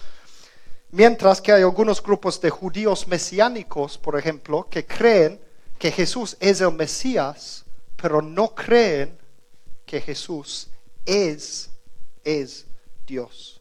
Mientras 0.91 1.41
que 1.41 1.53
hay 1.53 1.63
algunos 1.63 2.03
grupos 2.03 2.41
de 2.41 2.51
judíos 2.51 3.07
mesiánicos, 3.07 3.97
por 3.99 4.19
ejemplo, 4.19 4.67
que 4.69 4.85
creen 4.85 5.41
que 5.79 5.93
Jesús 5.93 6.37
es 6.41 6.61
el 6.61 6.73
Mesías, 6.73 7.65
pero 7.97 8.21
no 8.21 8.55
creen 8.55 9.17
que 9.87 10.01
Jesús 10.01 10.69
es, 11.07 11.71
es 12.25 12.67
Dios. 13.07 13.61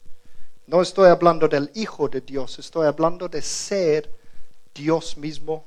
No 0.65 0.81
estoy 0.81 1.09
hablando 1.09 1.47
del 1.47 1.69
Hijo 1.75 2.07
de 2.07 2.21
Dios, 2.21 2.57
estoy 2.57 2.87
hablando 2.87 3.27
de 3.29 3.41
ser 3.41 4.09
Dios 4.73 5.15
mismo, 5.17 5.63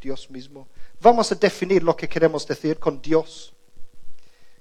Dios 0.00 0.28
mismo. 0.30 0.68
Vamos 1.04 1.30
a 1.30 1.34
definir 1.34 1.82
lo 1.82 1.94
que 1.94 2.08
queremos 2.08 2.46
decir 2.46 2.78
con 2.78 3.02
Dios. 3.02 3.52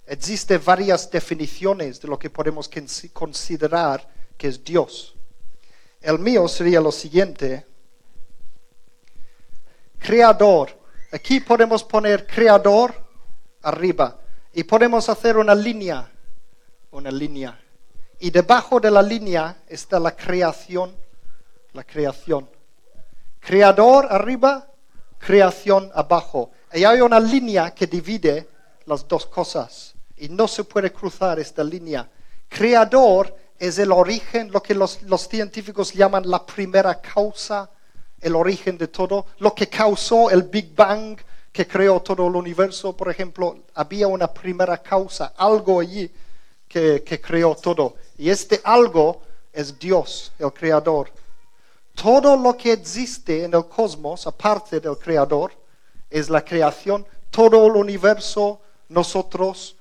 Existen 0.06 0.62
varias 0.62 1.10
definiciones 1.10 2.02
de 2.02 2.10
lo 2.10 2.20
que 2.20 2.30
podemos 2.30 2.70
considerar 3.14 4.06
que 4.38 4.50
es 4.50 4.62
Dios. 4.62 5.16
El 6.02 6.20
mío 6.20 6.46
sería 6.50 6.82
lo 6.82 6.92
siguiente. 6.92 7.66
Creador. 9.98 10.78
Aquí 11.14 11.40
podemos 11.40 11.82
poner 11.82 12.28
creador 12.28 12.94
arriba 13.62 14.20
y 14.52 14.66
podemos 14.66 15.08
hacer 15.08 15.38
una 15.38 15.56
línea, 15.56 16.12
una 16.92 17.10
línea. 17.10 17.58
Y 18.20 18.32
debajo 18.32 18.82
de 18.82 18.92
la 18.92 19.02
línea 19.02 19.64
está 19.66 19.98
la 19.98 20.14
creación, 20.14 20.94
la 21.72 21.86
creación. 21.86 22.50
Creador 23.40 24.08
arriba, 24.10 24.73
creación 25.26 25.90
abajo. 25.94 26.52
Y 26.74 26.84
hay 26.84 27.02
una 27.02 27.20
línea 27.20 27.72
que 27.72 27.88
divide 27.88 28.48
las 28.86 29.08
dos 29.08 29.26
cosas. 29.26 29.94
Y 30.18 30.30
no 30.30 30.48
se 30.48 30.64
puede 30.64 30.92
cruzar 30.92 31.40
esta 31.40 31.64
línea. 31.64 32.10
Creador 32.50 33.36
es 33.58 33.78
el 33.80 33.92
origen, 33.92 34.52
lo 34.52 34.62
que 34.62 34.76
los, 34.76 35.00
científicos 35.30 35.94
llaman 35.94 36.30
la 36.30 36.46
primera 36.46 37.00
causa, 37.00 37.70
el 38.20 38.36
origen 38.36 38.78
de 38.78 38.88
todo, 38.88 39.28
lo 39.40 39.54
que 39.54 39.68
causó 39.68 40.30
el 40.30 40.44
Big 40.44 40.76
Bang, 40.76 41.18
que 41.52 41.68
creó 41.68 42.02
todo 42.02 42.28
el 42.28 42.36
universo, 42.36 42.96
por 42.96 43.10
ejemplo, 43.10 43.58
había 43.76 44.08
una 44.08 44.28
primera 44.28 44.78
causa, 44.78 45.34
algo 45.38 45.80
allí 45.80 46.12
que, 46.68 47.04
que 47.04 47.22
creó 47.22 47.56
todo. 47.56 47.96
Y 48.18 48.30
este 48.30 48.60
algo 48.64 49.22
es 49.52 49.78
Dios, 49.78 50.32
el 50.40 50.52
creador. 50.52 51.10
Todo 51.96 52.36
lo 52.36 52.58
que 52.58 52.74
existe 52.74 53.44
en 53.44 53.54
el 53.54 53.68
cosmos, 53.68 54.28
aparte 54.28 54.80
del 54.80 54.98
creador, 54.98 55.54
es 56.10 56.30
la 56.30 56.44
creación, 56.44 57.06
todo 57.30 57.68
el 57.68 57.76
universo, 57.76 58.62
nosotros, 58.90 59.76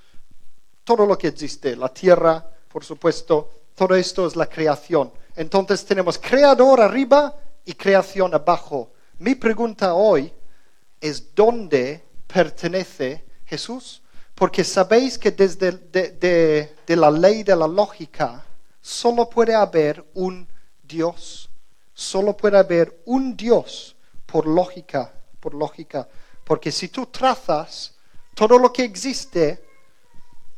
todo 0.84 1.06
lo 1.06 1.16
que 1.18 1.28
existe, 1.28 1.76
la 1.76 1.88
tierra, 1.88 2.46
por 2.68 2.84
supuesto, 2.84 3.50
todo 3.74 3.94
esto 3.94 4.26
es 4.26 4.36
la 4.36 4.46
creación. 4.46 5.12
Entonces 5.36 5.84
tenemos 5.84 6.18
creador 6.18 6.80
arriba 6.80 7.34
y 7.64 7.74
creación 7.74 8.34
abajo. 8.34 8.92
Mi 9.18 9.34
pregunta 9.34 9.94
hoy 9.94 10.32
es 11.00 11.34
dónde 11.34 12.04
pertenece 12.26 13.24
Jesús. 13.46 14.02
Porque 14.34 14.64
sabéis 14.64 15.18
que 15.18 15.30
desde 15.30 15.70
de, 16.86 16.96
la 16.96 17.10
ley 17.10 17.42
de 17.42 17.54
la 17.54 17.68
lógica 17.68 18.44
solo 18.80 19.28
puede 19.28 19.54
haber 19.54 20.04
un 20.14 20.48
Dios. 20.82 21.50
Solo 21.94 22.36
puede 22.36 22.58
haber 22.58 23.02
un 23.06 23.36
Dios 23.36 23.96
por 24.26 24.46
lógica, 24.46 25.12
por 25.40 25.54
lógica. 25.54 26.08
Porque 26.44 26.72
si 26.72 26.88
tú 26.88 27.06
trazas 27.06 27.94
todo 28.34 28.58
lo 28.58 28.72
que 28.72 28.84
existe 28.84 29.62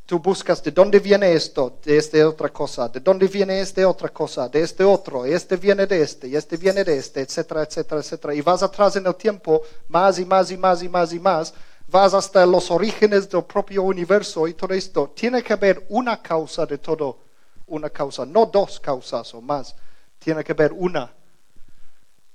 Tú 0.06 0.18
buscas 0.18 0.62
de 0.62 0.70
dónde 0.70 1.00
viene 1.00 1.32
esto, 1.32 1.78
de 1.82 1.96
esta 1.96 2.28
otra 2.28 2.50
cosa, 2.50 2.90
de 2.90 3.00
dónde 3.00 3.26
viene 3.26 3.58
esta 3.60 3.88
otra 3.88 4.10
cosa, 4.10 4.50
de 4.50 4.60
este 4.60 4.84
otro, 4.84 5.24
este 5.24 5.56
viene 5.56 5.86
de 5.86 6.02
este, 6.02 6.28
y 6.28 6.36
este 6.36 6.58
viene 6.58 6.84
de 6.84 6.98
este, 6.98 7.22
etcétera, 7.22 7.62
etcétera, 7.62 8.02
etcétera. 8.02 8.34
Y 8.34 8.42
vas 8.42 8.62
atrás 8.62 8.96
en 8.96 9.06
el 9.06 9.14
tiempo, 9.14 9.62
más 9.88 10.18
y 10.18 10.26
más 10.26 10.50
y 10.50 10.58
más 10.58 10.82
y 10.82 10.90
más 10.90 11.12
y 11.14 11.18
más, 11.18 11.54
vas 11.88 12.12
hasta 12.12 12.44
los 12.44 12.70
orígenes 12.70 13.30
del 13.30 13.44
propio 13.44 13.82
universo 13.82 14.46
y 14.46 14.52
todo 14.52 14.74
esto. 14.74 15.10
Tiene 15.16 15.42
que 15.42 15.54
haber 15.54 15.86
una 15.88 16.20
causa 16.20 16.66
de 16.66 16.76
todo, 16.76 17.20
una 17.68 17.88
causa, 17.88 18.26
no 18.26 18.44
dos 18.44 18.78
causas 18.80 19.32
o 19.32 19.40
más, 19.40 19.74
tiene 20.18 20.44
que 20.44 20.52
haber 20.52 20.74
una. 20.74 21.10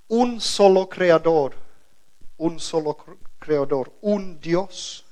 Un 0.09 0.41
solo 0.41 0.87
creador, 0.87 1.55
un 2.37 2.59
solo 2.59 2.97
creador, 3.39 3.91
un 4.01 4.39
Dios 4.39 5.05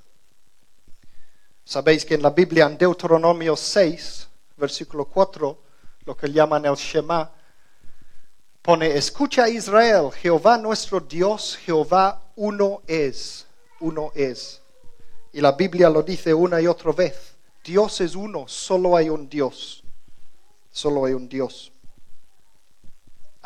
Sabéis 1.68 2.06
que 2.06 2.14
en 2.14 2.22
la 2.22 2.30
Biblia, 2.30 2.66
en 2.66 2.78
Deuteronomio 2.78 3.58
6, 3.58 4.30
versículo 4.56 5.04
4, 5.04 5.58
lo 6.06 6.16
que 6.16 6.32
llaman 6.32 6.66
el 6.66 6.76
Shema, 6.76 7.30
pone, 8.62 8.96
escucha 8.96 9.50
Israel, 9.50 10.10
Jehová 10.14 10.58
nuestro 10.58 11.02
Dios, 11.02 11.58
Jehová 11.58 12.24
uno 12.38 12.84
es, 12.88 13.46
uno 13.82 14.14
es. 14.16 14.62
Y 15.34 15.42
la 15.42 15.52
Biblia 15.52 15.90
lo 15.90 16.04
dice 16.04 16.34
una 16.34 16.62
y 16.62 16.68
otra 16.68 16.94
vez, 16.94 17.36
Dios 17.66 18.00
es 18.00 18.16
uno, 18.16 18.48
solo 18.48 18.96
hay 18.96 19.10
un 19.10 19.28
Dios, 19.28 19.84
solo 20.72 21.04
hay 21.04 21.12
un 21.12 21.28
Dios. 21.28 21.74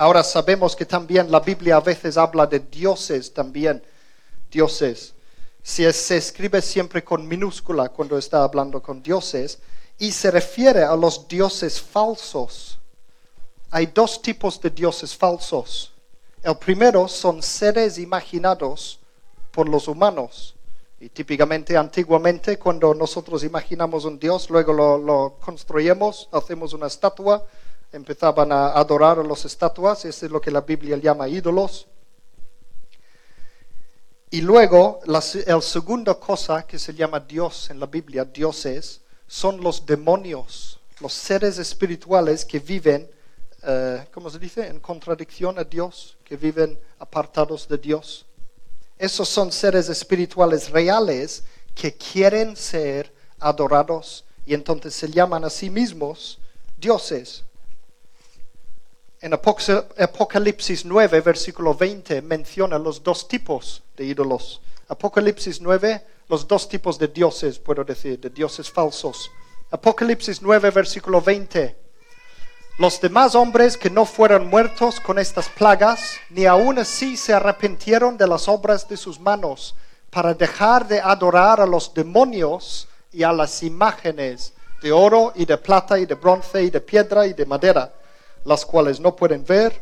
Ahora 0.02 0.24
sabemos 0.24 0.76
que 0.76 0.84
también 0.84 1.30
la 1.30 1.42
Biblia 1.42 1.76
a 1.76 1.80
veces 1.80 2.18
habla 2.18 2.48
de 2.48 2.58
dioses 2.58 3.32
también, 3.32 3.84
dioses 4.50 5.14
se 5.62 6.18
escribe 6.18 6.60
siempre 6.60 7.04
con 7.04 7.28
minúscula 7.28 7.88
cuando 7.90 8.18
está 8.18 8.44
hablando 8.44 8.82
con 8.82 9.04
dioses 9.04 9.60
y 10.00 10.12
se 10.12 10.32
refiere 10.32 10.82
a 10.82 10.96
los 10.96 11.28
dioses 11.28 11.80
falsos. 11.80 12.80
Hay 13.70 13.92
dos 13.94 14.24
tipos 14.24 14.60
de 14.60 14.72
dioses 14.72 15.16
falsos. 15.16 15.92
El 16.42 16.58
primero 16.58 17.08
son 17.08 17.44
seres 17.44 18.00
imaginados 18.00 18.98
por 19.52 19.70
los 19.70 19.88
humanos. 19.88 20.56
Y 21.00 21.10
típicamente, 21.10 21.78
antiguamente, 21.78 22.58
cuando 22.58 22.96
nosotros 22.96 23.44
imaginamos 23.44 24.06
un 24.06 24.18
dios, 24.18 24.50
luego 24.50 24.74
lo, 24.74 24.98
lo 24.98 25.38
construimos, 25.40 26.28
hacemos 26.32 26.74
una 26.74 26.88
estatua, 26.88 27.46
empezaban 27.92 28.52
a 28.52 28.70
adorar 28.70 29.20
a 29.20 29.24
las 29.24 29.46
estatuas, 29.46 30.06
eso 30.06 30.26
es 30.26 30.32
lo 30.32 30.40
que 30.40 30.52
la 30.52 30.62
Biblia 30.62 30.98
llama 30.98 31.28
ídolos. 31.28 31.88
Y 34.30 34.42
luego, 34.42 35.02
la 35.06 35.22
segunda 35.22 36.16
cosa 36.16 36.66
que 36.66 36.80
se 36.80 36.94
llama 36.94 37.20
Dios 37.20 37.70
en 37.70 37.80
la 37.80 37.86
Biblia, 37.86 38.24
dioses, 38.24 39.02
son 39.28 39.62
los 39.62 39.86
demonios, 39.86 40.80
los 41.02 41.14
seres 41.14 41.58
espirituales 41.58 42.46
que 42.46 42.60
viven, 42.60 43.10
eh, 43.64 44.08
¿cómo 44.14 44.30
se 44.30 44.40
dice?, 44.40 44.68
en 44.68 44.80
contradicción 44.80 45.60
a 45.60 45.66
Dios, 45.66 46.18
que 46.24 46.38
viven 46.38 46.80
apartados 47.00 47.68
de 47.68 47.78
Dios. 47.78 48.26
Esos 48.98 49.28
son 49.28 49.52
seres 49.52 49.90
espirituales 49.90 50.70
reales 50.70 51.44
que 51.76 51.94
quieren 51.96 52.56
ser 52.56 53.14
adorados 53.40 54.24
y 54.46 54.54
entonces 54.54 54.94
se 54.94 55.10
llaman 55.10 55.44
a 55.44 55.50
sí 55.50 55.70
mismos 55.70 56.40
dioses. 56.78 57.44
En 59.24 59.34
Apocalipsis 59.36 60.84
9, 60.84 61.22
versículo 61.22 61.76
20, 61.76 62.24
menciona 62.24 62.80
los 62.80 63.04
dos 63.04 63.28
tipos 63.28 63.84
de 63.96 64.06
ídolos. 64.06 64.62
Apocalipsis 64.88 65.62
9, 65.62 66.04
los 66.28 66.48
dos 66.48 66.68
tipos 66.68 66.98
de 66.98 67.08
dioses, 67.08 67.60
puedo 67.60 67.84
decir, 67.84 68.20
de 68.20 68.32
dioses 68.32 68.72
falsos. 68.72 69.30
Apocalipsis 69.70 70.42
9, 70.42 70.72
versículo 70.72 71.22
20. 71.22 71.76
Los 72.80 73.00
demás 73.00 73.36
hombres 73.36 73.78
que 73.78 73.92
no 73.92 74.06
fueron 74.06 74.48
muertos 74.48 75.00
con 75.00 75.20
estas 75.20 75.50
plagas, 75.50 76.18
ni 76.32 76.48
aun 76.48 76.80
así 76.80 77.16
se 77.16 77.32
arrepintieron 77.32 78.18
de 78.18 78.26
las 78.26 78.48
obras 78.48 78.90
de 78.90 78.98
sus 78.98 79.20
manos, 79.20 79.76
para 80.10 80.34
dejar 80.34 80.88
de 80.88 81.00
adorar 81.00 81.62
a 81.62 81.68
los 81.68 81.94
demonios 81.94 82.88
y 83.12 83.22
a 83.22 83.32
las 83.32 83.62
imágenes 83.62 84.54
de 84.82 84.92
oro 84.92 85.32
y 85.36 85.46
de 85.46 85.60
plata 85.60 86.00
y 86.00 86.08
de 86.08 86.16
bronce 86.16 86.64
y 86.64 86.72
de 86.72 86.82
piedra 86.82 87.28
y 87.28 87.34
de 87.34 87.46
madera 87.46 87.94
las 88.46 88.66
cuales 88.66 89.00
no 89.00 89.16
pueden 89.16 89.44
ver, 89.46 89.82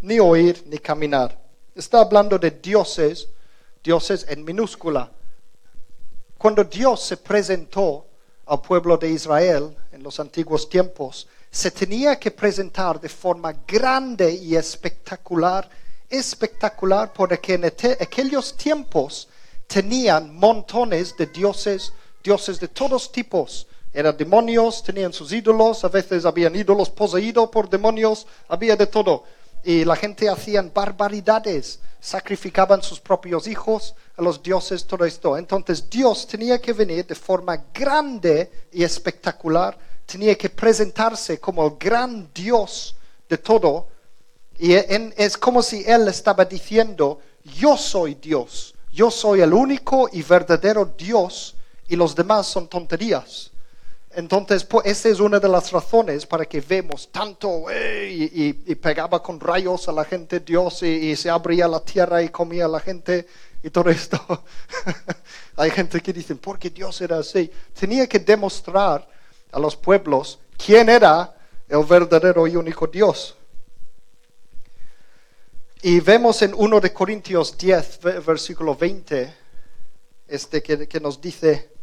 ni 0.00 0.18
oír, 0.18 0.62
ni 0.66 0.78
caminar. 0.78 1.38
Está 1.74 2.00
hablando 2.00 2.38
de 2.38 2.50
dioses, 2.50 3.28
dioses 3.82 4.26
en 4.28 4.44
minúscula. 4.44 5.10
Cuando 6.36 6.64
Dios 6.64 7.02
se 7.02 7.16
presentó 7.16 8.06
al 8.46 8.60
pueblo 8.60 8.96
de 8.96 9.10
Israel 9.10 9.76
en 9.92 10.02
los 10.02 10.18
antiguos 10.20 10.68
tiempos, 10.68 11.28
se 11.50 11.70
tenía 11.70 12.18
que 12.18 12.30
presentar 12.30 13.00
de 13.00 13.08
forma 13.08 13.52
grande 13.66 14.32
y 14.32 14.54
espectacular, 14.56 15.68
espectacular 16.08 17.12
porque 17.12 17.54
en 17.54 17.64
aquellos 17.64 18.56
tiempos 18.56 19.28
tenían 19.66 20.34
montones 20.34 21.16
de 21.16 21.26
dioses, 21.26 21.92
dioses 22.22 22.58
de 22.58 22.68
todos 22.68 23.12
tipos, 23.12 23.67
eran 23.92 24.16
demonios, 24.16 24.82
tenían 24.82 25.12
sus 25.12 25.32
ídolos, 25.32 25.84
a 25.84 25.88
veces 25.88 26.24
habían 26.24 26.54
ídolos 26.54 26.90
poseídos 26.90 27.48
por 27.50 27.68
demonios, 27.68 28.26
había 28.48 28.76
de 28.76 28.86
todo. 28.86 29.24
Y 29.64 29.84
la 29.84 29.96
gente 29.96 30.28
hacían 30.28 30.70
barbaridades, 30.72 31.80
sacrificaban 32.00 32.82
sus 32.82 33.00
propios 33.00 33.46
hijos 33.46 33.94
a 34.16 34.22
los 34.22 34.42
dioses, 34.42 34.86
todo 34.86 35.04
esto. 35.04 35.36
Entonces 35.36 35.88
Dios 35.88 36.26
tenía 36.26 36.60
que 36.60 36.72
venir 36.72 37.06
de 37.06 37.14
forma 37.14 37.64
grande 37.72 38.68
y 38.72 38.84
espectacular, 38.84 39.76
tenía 40.06 40.36
que 40.36 40.48
presentarse 40.48 41.38
como 41.40 41.66
el 41.66 41.74
gran 41.78 42.30
Dios 42.32 42.94
de 43.28 43.38
todo. 43.38 43.88
Y 44.58 44.74
es 44.74 45.36
como 45.36 45.62
si 45.62 45.84
Él 45.86 46.08
estaba 46.08 46.44
diciendo, 46.44 47.20
yo 47.44 47.76
soy 47.76 48.14
Dios, 48.14 48.74
yo 48.92 49.10
soy 49.10 49.40
el 49.40 49.52
único 49.52 50.08
y 50.12 50.22
verdadero 50.22 50.84
Dios 50.96 51.54
y 51.88 51.96
los 51.96 52.14
demás 52.14 52.46
son 52.46 52.68
tonterías. 52.68 53.50
Entonces, 54.10 54.64
pues, 54.64 54.86
esa 54.86 55.10
es 55.10 55.20
una 55.20 55.38
de 55.38 55.48
las 55.48 55.70
razones 55.70 56.24
para 56.24 56.46
que 56.46 56.60
vemos 56.60 57.10
tanto 57.12 57.66
y, 57.70 58.52
pegaba 58.76 59.22
con 59.22 59.38
rayos 59.38 59.88
a 59.88 59.92
la 59.92 60.04
gente 60.04 60.40
Dios 60.40 60.82
y, 60.82 61.14
se 61.14 61.28
abría 61.28 61.68
la 61.68 61.80
tierra 61.80 62.22
y 62.22 62.30
comía 62.30 62.64
a 62.64 62.68
la 62.68 62.80
gente 62.80 63.26
y 63.62 63.70
todo 63.70 63.90
esto. 63.90 64.18
Hay 65.56 65.70
gente 65.70 66.00
que 66.00 66.12
dice, 66.12 66.34
¿por 66.36 66.58
qué 66.58 66.70
Dios 66.70 67.00
era 67.00 67.18
así? 67.18 67.50
Tenía 67.78 68.06
que 68.06 68.18
demostrar 68.18 69.06
a 69.52 69.58
los 69.58 69.76
pueblos 69.76 70.38
quién 70.56 70.88
era 70.88 71.34
el 71.68 71.84
verdadero 71.84 72.46
y 72.46 72.56
único 72.56 72.86
Dios. 72.86 73.36
Y 75.82 76.00
vemos 76.00 76.40
en 76.42 76.54
1 76.54 76.80
de 76.80 76.92
Corintios 76.92 77.56
10, 77.56 78.00
versículo 78.26 78.74
20, 78.74 79.34
este 80.26 80.62
que 80.62 81.00
nos 81.00 81.20
dice, 81.20 81.77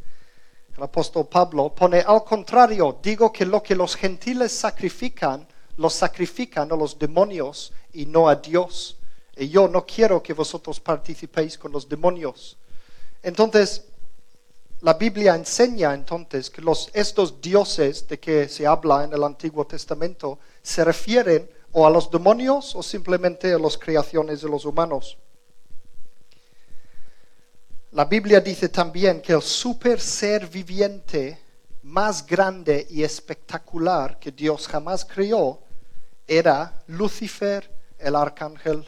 el 0.77 0.83
apóstol 0.83 1.27
Pablo 1.27 1.73
pone 1.73 1.99
al 2.01 2.23
contrario, 2.23 2.99
digo 3.01 3.31
que 3.31 3.45
lo 3.45 3.63
que 3.63 3.75
los 3.75 3.95
gentiles 3.95 4.51
sacrifican, 4.51 5.47
los 5.77 5.93
sacrifican 5.93 6.71
a 6.71 6.75
los 6.75 6.99
demonios 6.99 7.71
y 7.93 8.05
no 8.05 8.27
a 8.27 8.35
Dios. 8.35 8.97
Y 9.37 9.49
yo 9.49 9.67
no 9.67 9.85
quiero 9.85 10.21
que 10.21 10.33
vosotros 10.33 10.79
participéis 10.79 11.57
con 11.57 11.71
los 11.71 11.87
demonios. 11.87 12.57
Entonces, 13.23 13.85
la 14.81 14.93
Biblia 14.95 15.35
enseña 15.35 15.93
entonces 15.93 16.49
que 16.49 16.61
estos 16.93 17.41
dioses 17.41 18.07
de 18.07 18.19
que 18.19 18.49
se 18.49 18.67
habla 18.67 19.05
en 19.05 19.13
el 19.13 19.23
Antiguo 19.23 19.65
Testamento 19.65 20.39
se 20.61 20.83
refieren 20.83 21.49
o 21.71 21.87
a 21.87 21.89
los 21.89 22.11
demonios 22.11 22.75
o 22.75 22.83
simplemente 22.83 23.53
a 23.53 23.59
las 23.59 23.77
creaciones 23.77 24.41
de 24.41 24.49
los 24.49 24.65
humanos. 24.65 25.17
La 27.95 28.03
Biblia 28.03 28.41
dice 28.41 28.67
también 28.67 29.21
que 29.21 29.31
el 29.31 29.41
super 29.41 30.01
ser 30.01 30.47
viviente 30.47 31.39
más 31.83 32.25
grande 32.25 32.85
y 32.89 33.03
espectacular 33.03 34.19
que 34.19 34.33
Dios 34.33 34.67
jamás 34.67 35.05
creó 35.05 35.61
era 36.27 36.83
Lucifer, 36.87 37.71
el 37.97 38.17
arcángel. 38.17 38.85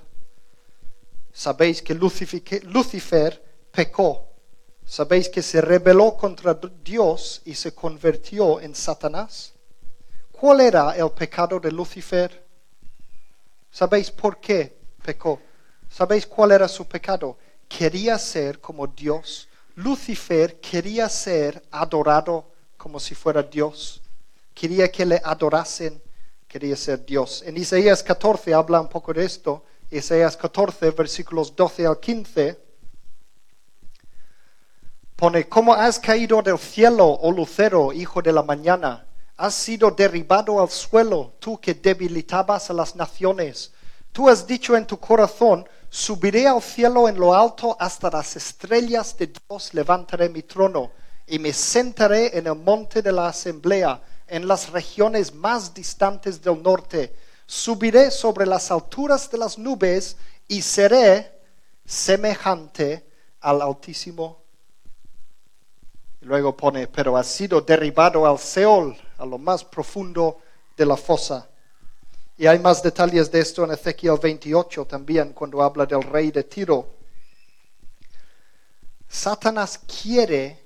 Sabéis 1.31 1.81
que 1.81 1.93
Lucifer, 1.93 3.43
pecó. 3.71 4.27
Sabéis 4.83 5.29
que 5.29 5.41
se 5.41 5.61
rebeló 5.61 6.17
contra 6.17 6.59
Dios 6.83 7.41
y 7.45 7.55
se 7.55 7.73
convirtió 7.73 8.59
en 8.59 8.75
Satanás. 8.75 9.53
¿Cuál 10.33 10.59
era 10.59 10.97
el 10.97 11.11
pecado 11.11 11.61
de 11.61 11.71
Lucifer? 11.71 12.45
¿Sabéis 13.71 14.11
por 14.11 14.41
qué 14.41 14.77
pecó? 15.01 15.39
¿Sabéis 15.89 16.27
cuál 16.27 16.51
era 16.51 16.67
su 16.67 16.85
pecado? 16.85 17.37
Quería 17.67 18.17
ser 18.17 18.59
como 18.59 18.87
Dios. 18.87 19.47
Lucifer 19.75 20.59
quería 20.59 21.07
ser 21.09 21.63
adorado 21.71 22.45
como 22.77 22.99
si 22.99 23.15
fuera 23.15 23.43
Dios. 23.43 24.01
Quería 24.53 24.91
que 24.91 25.05
le 25.05 25.21
adorasen, 25.23 26.01
quería 26.47 26.75
ser 26.75 27.05
Dios. 27.05 27.43
En 27.45 27.57
Isaías 27.57 28.01
14 28.01 28.53
habla 28.53 28.81
un 28.81 28.89
poco 28.89 29.13
de 29.13 29.25
esto. 29.25 29.63
Isaías 29.89 30.35
14, 30.35 30.91
versículos 30.91 31.55
12 31.55 31.85
al 31.85 31.99
15. 31.99 32.59
Pone, 35.15 35.47
¿cómo 35.47 35.73
has 35.73 35.99
caído 35.99 36.41
del 36.41 36.59
cielo, 36.59 37.07
oh 37.07 37.31
lucero, 37.31 37.91
hijo 37.91 38.21
de 38.21 38.31
la 38.31 38.43
mañana? 38.43 39.07
Has 39.35 39.53
sido 39.53 39.91
derribado 39.91 40.61
al 40.61 40.69
suelo, 40.69 41.33
tú 41.39 41.59
que 41.59 41.73
debilitabas 41.73 42.69
a 42.69 42.73
las 42.73 42.95
naciones. 42.95 43.71
Tú 44.11 44.29
has 44.29 44.45
dicho 44.45 44.75
en 44.75 44.85
tu 44.85 44.99
corazón, 44.99 45.67
subiré 45.97 46.47
al 46.47 46.61
cielo 46.61 47.09
en 47.09 47.19
lo 47.19 47.33
alto 47.33 47.75
hasta 47.79 48.11
las 48.11 48.35
estrellas 48.35 49.17
de 49.17 49.33
Dios, 49.33 49.73
levantaré 49.73 50.29
mi 50.29 50.43
trono 50.43 50.91
y 51.25 51.39
me 51.39 51.51
sentaré 51.51 52.37
en 52.37 52.45
el 52.45 52.55
monte 52.55 53.01
de 53.01 53.11
la 53.11 53.29
asamblea, 53.29 53.99
en 54.27 54.47
las 54.47 54.69
regiones 54.69 55.33
más 55.33 55.73
distantes 55.73 56.39
del 56.39 56.61
norte. 56.61 57.15
Subiré 57.47 58.11
sobre 58.11 58.45
las 58.45 58.69
alturas 58.69 59.31
de 59.31 59.39
las 59.39 59.57
nubes 59.57 60.17
y 60.47 60.61
seré 60.61 61.31
semejante 61.83 63.03
al 63.41 63.63
Altísimo. 63.63 64.43
Luego 66.21 66.55
pone, 66.55 66.87
pero 66.87 67.17
ha 67.17 67.23
sido 67.23 67.61
derribado 67.61 68.27
al 68.27 68.37
Seol, 68.37 68.95
a 69.17 69.25
lo 69.25 69.39
más 69.39 69.65
profundo 69.65 70.41
de 70.77 70.85
la 70.85 70.95
fosa. 70.95 71.49
Y 72.39 72.45
hay 72.45 72.59
más 72.59 72.83
detalles 72.83 73.31
de 73.31 73.39
esto 73.39 73.63
en 73.63 73.71
Ezequiel 73.71 74.19
28 74.21 74.85
también, 74.85 75.33
cuando 75.33 75.63
habla 75.63 75.87
del 75.87 76.03
rey 76.03 76.29
de 76.29 76.43
Tiro. 76.43 76.87
Satanás 79.09 79.79
quiere, 79.79 80.59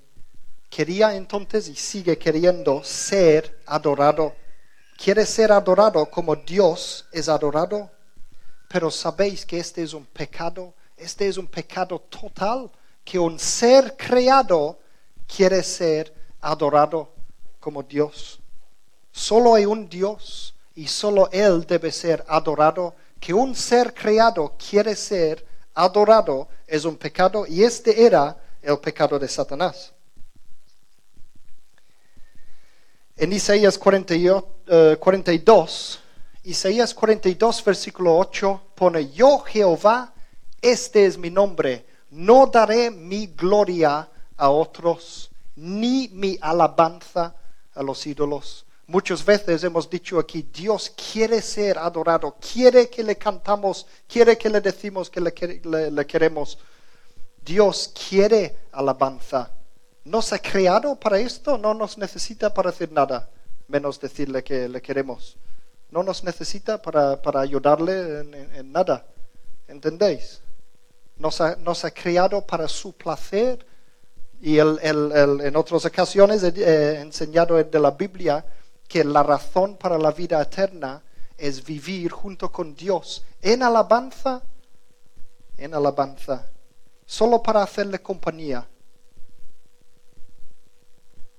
quería 0.70 1.16
entonces 1.16 1.70
y 1.70 1.76
sigue 1.76 2.18
queriendo 2.18 2.84
ser 2.84 3.62
adorado. 3.66 4.36
Quiere 4.98 5.26
ser 5.26 5.54
adorado 5.54 6.06
como 6.08 6.36
Dios 6.36 7.08
es 7.10 7.30
adorado. 7.30 7.90
Pero 8.68 8.92
sabéis 8.92 9.46
que 9.46 9.58
este 9.58 9.82
es 9.82 9.94
un 9.94 10.06
pecado, 10.06 10.74
este 10.98 11.30
es 11.30 11.38
un 11.38 11.48
pecado 11.48 12.00
total, 12.00 12.70
que 13.06 13.18
un 13.18 13.40
ser 13.40 13.96
creado 13.96 14.78
quiere 15.26 15.64
ser 15.64 16.14
adorado 16.42 17.14
como 17.62 17.82
Dios. 17.82 18.42
Solo 19.14 19.56
hay 19.56 19.66
un 19.66 19.88
Dios 19.88 20.54
y 20.76 20.88
solo 20.88 21.30
Él 21.32 21.66
debe 21.68 21.92
ser 21.92 22.24
adorado. 22.28 22.96
Que 23.20 23.34
un 23.34 23.56
ser 23.56 23.94
creado 23.94 24.56
quiere 24.58 24.96
ser 24.96 25.46
adorado 25.74 26.48
es 26.68 26.86
un 26.86 26.96
pecado 26.98 27.46
y 27.48 27.64
este 27.64 28.06
era 28.06 28.38
el 28.62 28.80
pecado 28.80 29.20
de 29.20 29.28
Satanás. 29.28 29.92
En 33.18 33.34
Isaías 33.34 33.78
42, 33.78 34.44
eh, 34.68 34.98
Isaías 36.44 36.94
42, 36.94 37.64
versículo 37.64 38.18
8 38.18 38.62
pone, 38.74 39.12
yo 39.12 39.40
Jehová, 39.40 40.14
este 40.62 41.06
es 41.06 41.18
mi 41.18 41.30
nombre, 41.30 41.86
no 42.10 42.48
daré 42.48 42.90
mi 42.90 43.28
gloria 43.28 44.10
a 44.38 44.50
otros, 44.50 45.30
ni 45.56 46.10
mi 46.14 46.38
alabanza 46.42 47.36
a 47.76 47.84
los 47.84 48.08
ídolos. 48.08 48.66
Muchas 48.92 49.24
veces 49.24 49.64
hemos 49.64 49.90
dicho 49.90 50.20
aquí, 50.20 50.50
Dios 50.54 50.92
quiere 51.14 51.42
ser 51.42 51.78
adorado, 51.78 52.36
quiere 52.42 52.90
que 52.90 53.06
le 53.06 53.18
cantamos, 53.18 53.88
quiere 54.06 54.38
que 54.38 54.50
le 54.50 54.60
decimos 54.60 55.10
que 55.10 55.22
le, 55.22 56.06
queremos. 56.06 56.58
Dios 57.42 57.94
quiere 58.10 58.58
alabanza. 58.74 59.50
Nos 60.04 60.34
ha 60.34 60.40
creado 60.40 61.00
para 61.00 61.20
esto, 61.20 61.58
no 61.58 61.74
nos 61.74 61.98
necesita 61.98 62.54
para 62.54 62.72
hacer 62.72 62.92
nada, 62.92 63.30
menos 63.70 63.98
decirle 63.98 64.44
que 64.44 64.68
le 64.68 64.82
queremos. 64.82 65.38
No 65.90 66.04
nos 66.04 66.26
necesita 66.26 66.82
para, 66.82 67.18
ayudarle 67.40 68.20
en, 68.54 68.74
nada. 68.74 69.06
¿Entendéis? 69.70 70.42
Nos 71.16 71.40
ha, 71.40 71.56
nos 71.56 71.86
ha 71.86 71.92
creado 71.92 72.46
para 72.46 72.68
su 72.68 72.92
placer, 72.92 73.66
y 74.42 74.58
en 74.60 75.56
otras 75.56 75.86
ocasiones 75.86 76.44
he 76.44 77.00
enseñado 77.00 77.64
de 77.64 77.80
la 77.80 77.92
Biblia 77.92 78.44
que 78.92 79.06
la 79.06 79.24
razón 79.24 79.78
para 79.78 79.98
la 79.98 80.12
vida 80.12 80.42
eterna 80.42 81.02
es 81.38 81.64
vivir 81.64 82.12
junto 82.12 82.52
con 82.52 82.76
Dios 82.76 83.24
en 83.42 83.64
alabanza, 83.64 84.42
en 85.56 85.74
alabanza, 85.74 86.52
solo 87.06 87.42
para 87.42 87.64
hacerle 87.64 88.02
compañía. 88.02 88.68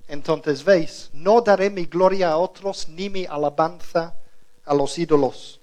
Entonces 0.07 0.63
veis, 0.63 1.11
no 1.13 1.41
daré 1.41 1.69
mi 1.69 1.85
gloria 1.85 2.31
a 2.31 2.37
otros 2.37 2.89
ni 2.89 3.11
mi 3.11 3.25
alabanza 3.25 4.15
a 4.65 4.73
los 4.73 4.97
ídolos. 4.97 5.61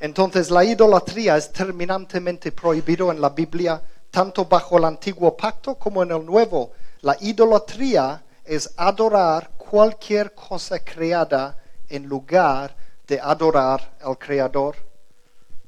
Entonces 0.00 0.50
la 0.50 0.64
idolatría 0.64 1.36
es 1.36 1.52
terminantemente 1.52 2.52
prohibido 2.52 3.12
en 3.12 3.20
la 3.20 3.28
Biblia, 3.28 3.82
tanto 4.10 4.46
bajo 4.46 4.78
el 4.78 4.86
antiguo 4.86 5.36
pacto 5.36 5.74
como 5.74 6.02
en 6.02 6.10
el 6.10 6.24
nuevo. 6.24 6.72
La 7.04 7.18
idolatría 7.20 8.24
es 8.46 8.72
adorar 8.78 9.50
cualquier 9.58 10.34
cosa 10.34 10.82
creada 10.82 11.54
en 11.86 12.06
lugar 12.06 12.74
de 13.06 13.20
adorar 13.20 13.98
al 14.00 14.16
Creador. 14.16 14.74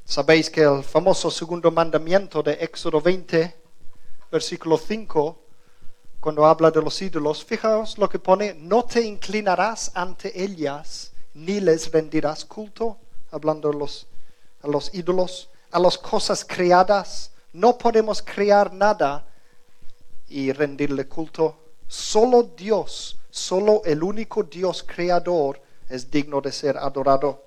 Sabéis 0.02 0.48
que 0.48 0.62
el 0.62 0.82
famoso 0.82 1.30
segundo 1.30 1.70
mandamiento 1.70 2.42
de 2.42 2.54
Éxodo 2.54 3.02
20, 3.02 3.54
versículo 4.32 4.78
5, 4.78 5.38
cuando 6.20 6.46
habla 6.46 6.70
de 6.70 6.80
los 6.80 7.02
ídolos, 7.02 7.44
fijaos 7.44 7.98
lo 7.98 8.08
que 8.08 8.18
pone, 8.18 8.54
no 8.54 8.86
te 8.86 9.02
inclinarás 9.02 9.92
ante 9.94 10.42
ellas 10.42 11.12
ni 11.34 11.60
les 11.60 11.92
rendirás 11.92 12.46
culto, 12.46 12.96
hablando 13.30 13.70
de 13.70 13.78
los 13.78 14.06
a 14.62 14.68
los 14.68 14.88
ídolos, 14.94 15.50
a 15.70 15.78
las 15.78 15.98
cosas 15.98 16.46
creadas. 16.46 17.30
No 17.52 17.76
podemos 17.76 18.22
crear 18.22 18.72
nada 18.72 19.26
y 20.28 20.52
rendirle 20.52 21.06
culto. 21.06 21.56
Solo 21.86 22.42
Dios, 22.56 23.18
solo 23.30 23.82
el 23.84 24.02
único 24.02 24.42
Dios 24.42 24.84
creador 24.86 25.60
es 25.88 26.10
digno 26.10 26.40
de 26.40 26.52
ser 26.52 26.76
adorado. 26.76 27.44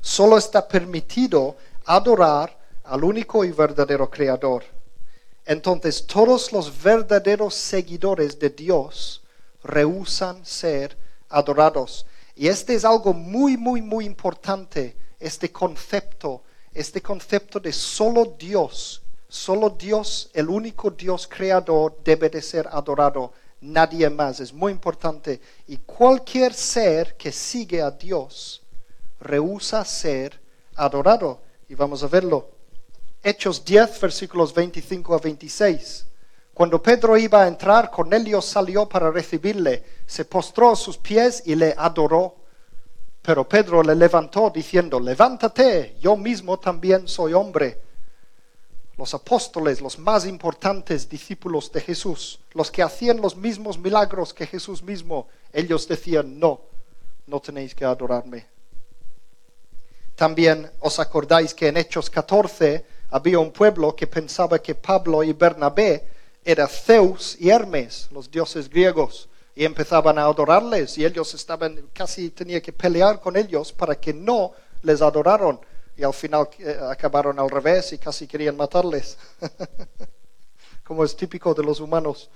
Solo 0.00 0.38
está 0.38 0.66
permitido 0.68 1.56
adorar 1.84 2.56
al 2.84 3.02
único 3.02 3.44
y 3.44 3.50
verdadero 3.50 4.08
creador. 4.08 4.64
Entonces 5.44 6.06
todos 6.06 6.52
los 6.52 6.82
verdaderos 6.82 7.54
seguidores 7.54 8.38
de 8.38 8.50
Dios 8.50 9.22
rehusan 9.62 10.44
ser 10.44 10.96
adorados. 11.28 12.06
Y 12.34 12.48
este 12.48 12.74
es 12.74 12.84
algo 12.84 13.12
muy, 13.12 13.56
muy, 13.56 13.80
muy 13.80 14.04
importante 14.04 14.96
este 15.18 15.50
concepto, 15.50 16.42
este 16.72 17.00
concepto 17.00 17.58
de 17.58 17.72
solo 17.72 18.36
Dios, 18.38 19.02
solo 19.28 19.70
Dios, 19.70 20.30
el 20.32 20.48
único 20.48 20.90
Dios 20.90 21.26
creador, 21.26 21.98
debe 22.04 22.30
de 22.30 22.42
ser 22.42 22.68
adorado, 22.70 23.32
nadie 23.60 24.08
más. 24.10 24.40
Es 24.40 24.52
muy 24.52 24.72
importante. 24.72 25.40
Y 25.66 25.78
cualquier 25.78 26.54
ser 26.54 27.16
que 27.16 27.32
sigue 27.32 27.82
a 27.82 27.90
Dios 27.90 28.62
rehúsa 29.20 29.84
ser 29.84 30.40
adorado. 30.74 31.40
Y 31.68 31.74
vamos 31.74 32.02
a 32.02 32.08
verlo. 32.08 32.50
Hechos 33.22 33.64
10, 33.64 34.00
versículos 34.00 34.54
25 34.54 35.14
a 35.14 35.18
26. 35.18 36.06
Cuando 36.54 36.80
Pedro 36.82 37.18
iba 37.18 37.42
a 37.42 37.48
entrar, 37.48 37.90
Cornelio 37.90 38.40
salió 38.40 38.88
para 38.88 39.10
recibirle, 39.10 39.84
se 40.06 40.24
postró 40.24 40.70
a 40.70 40.76
sus 40.76 40.96
pies 40.96 41.42
y 41.44 41.54
le 41.54 41.74
adoró. 41.76 42.36
Pero 43.20 43.46
Pedro 43.46 43.82
le 43.82 43.94
levantó 43.94 44.48
diciendo, 44.48 44.98
levántate, 44.98 45.96
yo 46.00 46.16
mismo 46.16 46.58
también 46.58 47.08
soy 47.08 47.34
hombre. 47.34 47.82
Los 48.96 49.12
apóstoles, 49.12 49.80
los 49.80 49.98
más 49.98 50.24
importantes 50.26 51.08
discípulos 51.08 51.70
de 51.70 51.80
Jesús, 51.80 52.40
los 52.52 52.70
que 52.70 52.82
hacían 52.82 53.20
los 53.20 53.36
mismos 53.36 53.78
milagros 53.78 54.32
que 54.32 54.46
Jesús 54.46 54.82
mismo, 54.82 55.28
ellos 55.52 55.86
decían, 55.86 56.38
no, 56.38 56.60
no 57.26 57.40
tenéis 57.40 57.74
que 57.74 57.84
adorarme. 57.84 58.46
También 60.14 60.70
os 60.80 60.98
acordáis 60.98 61.52
que 61.52 61.68
en 61.68 61.76
Hechos 61.76 62.08
14 62.08 62.86
había 63.10 63.38
un 63.38 63.52
pueblo 63.52 63.94
que 63.94 64.06
pensaba 64.06 64.58
que 64.58 64.74
Pablo 64.74 65.22
y 65.22 65.34
Bernabé 65.34 66.06
eran 66.42 66.68
Zeus 66.68 67.36
y 67.38 67.50
Hermes, 67.50 68.08
los 68.10 68.30
dioses 68.30 68.70
griegos 68.70 69.28
y 69.54 69.64
empezaban 69.64 70.18
a 70.18 70.24
adorarles 70.24 70.96
y 70.98 71.04
ellos 71.04 71.34
estaban, 71.34 71.88
casi 71.92 72.30
tenía 72.30 72.60
que 72.60 72.72
pelear 72.72 73.20
con 73.20 73.36
ellos 73.36 73.72
para 73.72 73.94
que 73.98 74.12
no 74.12 74.52
les 74.82 75.00
adoraron 75.00 75.58
y 75.96 76.04
al 76.04 76.12
final 76.12 76.48
eh, 76.58 76.78
acabaron 76.90 77.38
al 77.38 77.48
revés 77.48 77.92
y 77.92 77.98
casi 77.98 78.26
querían 78.26 78.56
matarles, 78.56 79.16
como 80.84 81.04
es 81.04 81.16
típico 81.16 81.54
de 81.54 81.62
los 81.62 81.80
humanos. 81.80 82.28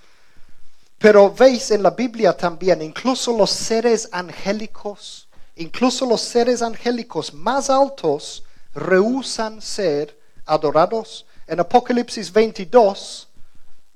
Pero 0.99 1.31
veis 1.31 1.71
en 1.71 1.83
la 1.83 1.91
Biblia 1.91 2.37
también, 2.37 2.83
incluso 2.83 3.37
los 3.37 3.51
seres 3.51 4.09
angélicos, 4.13 5.29
incluso 5.57 6.07
los 6.07 6.21
seres 6.21 6.63
angélicos 6.63 7.33
más 7.33 7.71
altos 7.71 8.45
rehusan 8.75 9.61
ser 9.61 10.19
adorados. 10.47 11.27
En 11.47 11.61
Apocalipsis 11.61 12.33
22, 12.33 13.29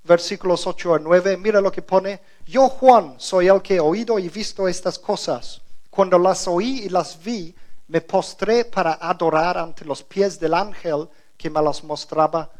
versículos 0.04 0.66
8 0.66 0.94
a 0.94 0.98
9, 0.98 1.36
mira 1.36 1.60
lo 1.60 1.72
que 1.72 1.82
pone, 1.82 2.20
yo 2.46 2.68
Juan 2.68 3.14
soy 3.18 3.48
el 3.48 3.62
que 3.62 3.76
he 3.76 3.80
oído 3.80 4.18
y 4.18 4.28
visto 4.28 4.68
estas 4.68 4.98
cosas. 4.98 5.60
Cuando 5.90 6.18
las 6.18 6.48
oí 6.48 6.84
y 6.84 6.88
las 6.88 7.22
vi, 7.22 7.54
me 7.88 8.00
postré 8.00 8.64
para 8.64 8.94
adorar 8.94 9.58
ante 9.58 9.84
los 9.84 10.02
pies 10.02 10.38
del 10.38 10.54
ángel 10.54 11.08
que 11.36 11.50
me 11.50 11.62
las 11.62 11.84
mostraba. 11.84 12.50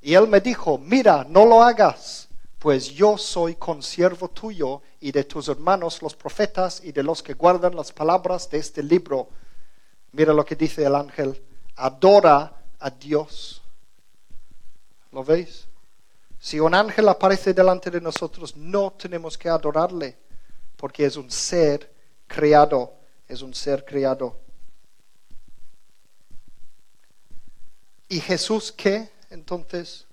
Y 0.00 0.14
él 0.14 0.28
me 0.28 0.40
dijo, 0.40 0.78
mira, 0.78 1.24
no 1.28 1.46
lo 1.46 1.62
hagas, 1.62 2.28
pues 2.58 2.90
yo 2.90 3.16
soy 3.16 3.54
consiervo 3.56 4.28
tuyo 4.28 4.82
y 5.00 5.12
de 5.12 5.24
tus 5.24 5.48
hermanos 5.48 6.02
los 6.02 6.14
profetas 6.14 6.82
y 6.82 6.92
de 6.92 7.02
los 7.02 7.22
que 7.22 7.34
guardan 7.34 7.76
las 7.76 7.92
palabras 7.92 8.48
de 8.50 8.58
este 8.58 8.82
libro. 8.82 9.28
Mira 10.12 10.32
lo 10.32 10.44
que 10.44 10.56
dice 10.56 10.84
el 10.84 10.94
ángel, 10.94 11.42
adora 11.76 12.52
a 12.78 12.90
Dios. 12.90 13.62
¿Lo 15.12 15.24
veis? 15.24 15.66
Si 16.38 16.60
un 16.60 16.74
ángel 16.74 17.08
aparece 17.08 17.54
delante 17.54 17.90
de 17.90 18.00
nosotros, 18.00 18.54
no 18.56 18.92
tenemos 18.92 19.38
que 19.38 19.48
adorarle, 19.48 20.18
porque 20.76 21.06
es 21.06 21.16
un 21.16 21.30
ser 21.30 21.90
creado, 22.26 22.92
es 23.26 23.40
un 23.40 23.54
ser 23.54 23.84
creado. 23.84 24.43
¿Y 28.14 28.20
Jesús 28.20 28.70
qué? 28.70 29.10
Entonces, 29.28 30.06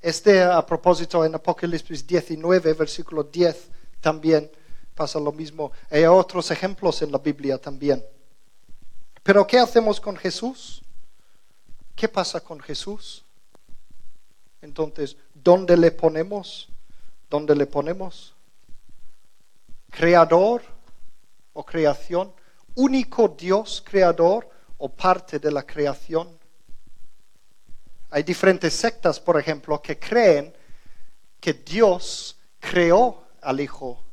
este 0.00 0.42
a 0.42 0.64
propósito 0.64 1.22
en 1.22 1.34
Apocalipsis 1.34 2.06
19, 2.06 2.72
versículo 2.72 3.24
10, 3.24 3.68
también 4.00 4.50
pasa 4.94 5.20
lo 5.20 5.32
mismo. 5.32 5.70
Hay 5.90 6.04
otros 6.04 6.50
ejemplos 6.50 7.02
en 7.02 7.12
la 7.12 7.18
Biblia 7.18 7.58
también. 7.58 8.02
Pero 9.22 9.46
¿qué 9.46 9.58
hacemos 9.58 10.00
con 10.00 10.16
Jesús? 10.16 10.80
¿Qué 11.94 12.08
pasa 12.08 12.40
con 12.40 12.58
Jesús? 12.58 13.22
Entonces, 14.62 15.18
¿dónde 15.34 15.76
le 15.76 15.90
ponemos? 15.90 16.70
¿Dónde 17.28 17.54
le 17.54 17.66
ponemos? 17.66 18.34
¿Creador 19.90 20.62
o 21.52 21.66
creación? 21.66 22.32
¿Único 22.76 23.28
Dios 23.28 23.84
creador 23.84 24.48
o 24.78 24.88
parte 24.88 25.38
de 25.38 25.52
la 25.52 25.66
creación? 25.66 26.40
Hay 28.14 28.24
diferentes 28.24 28.74
sectas, 28.74 29.18
por 29.18 29.40
ejemplo, 29.40 29.80
que 29.80 29.98
creen 29.98 30.52
que 31.40 31.54
Dios 31.54 32.36
creó 32.60 33.22
al 33.40 33.58
Hijo. 33.58 34.04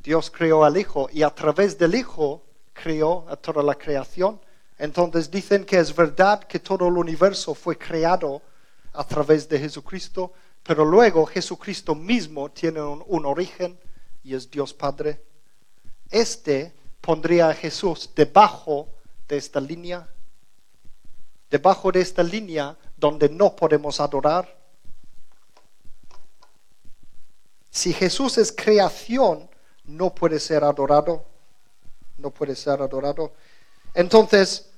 Dios 0.00 0.30
creó 0.30 0.64
al 0.64 0.78
Hijo 0.78 1.10
y 1.12 1.22
a 1.22 1.28
través 1.28 1.76
del 1.76 1.94
Hijo 1.94 2.42
creó 2.72 3.26
a 3.28 3.36
toda 3.36 3.62
la 3.62 3.74
creación. 3.74 4.40
Entonces 4.78 5.30
dicen 5.30 5.66
que 5.66 5.78
es 5.78 5.94
verdad 5.94 6.44
que 6.44 6.58
todo 6.58 6.88
el 6.88 6.96
universo 6.96 7.54
fue 7.54 7.76
creado 7.76 8.40
a 8.94 9.04
través 9.04 9.46
de 9.46 9.58
Jesucristo, 9.58 10.32
pero 10.62 10.86
luego 10.86 11.26
Jesucristo 11.26 11.94
mismo 11.94 12.50
tiene 12.50 12.80
un, 12.80 13.04
un 13.06 13.26
origen 13.26 13.78
y 14.24 14.34
es 14.34 14.50
Dios 14.50 14.72
Padre. 14.72 15.22
Este 16.10 16.72
pondría 17.02 17.50
a 17.50 17.54
Jesús 17.54 18.08
debajo 18.16 18.88
de 19.28 19.36
esta 19.36 19.60
línea. 19.60 20.08
Debajo 21.50 21.92
de 21.92 22.00
esta 22.00 22.22
línea 22.22 22.74
donde 22.98 23.28
no 23.28 23.54
podemos 23.54 24.00
adorar. 24.00 24.56
Si 27.70 27.92
Jesús 27.92 28.38
es 28.38 28.52
creación, 28.52 29.48
no 29.84 30.14
puede 30.14 30.40
ser 30.40 30.64
adorado. 30.64 31.24
No 32.18 32.30
puede 32.30 32.56
ser 32.56 32.82
adorado. 32.82 33.32
Entonces, 33.94 34.68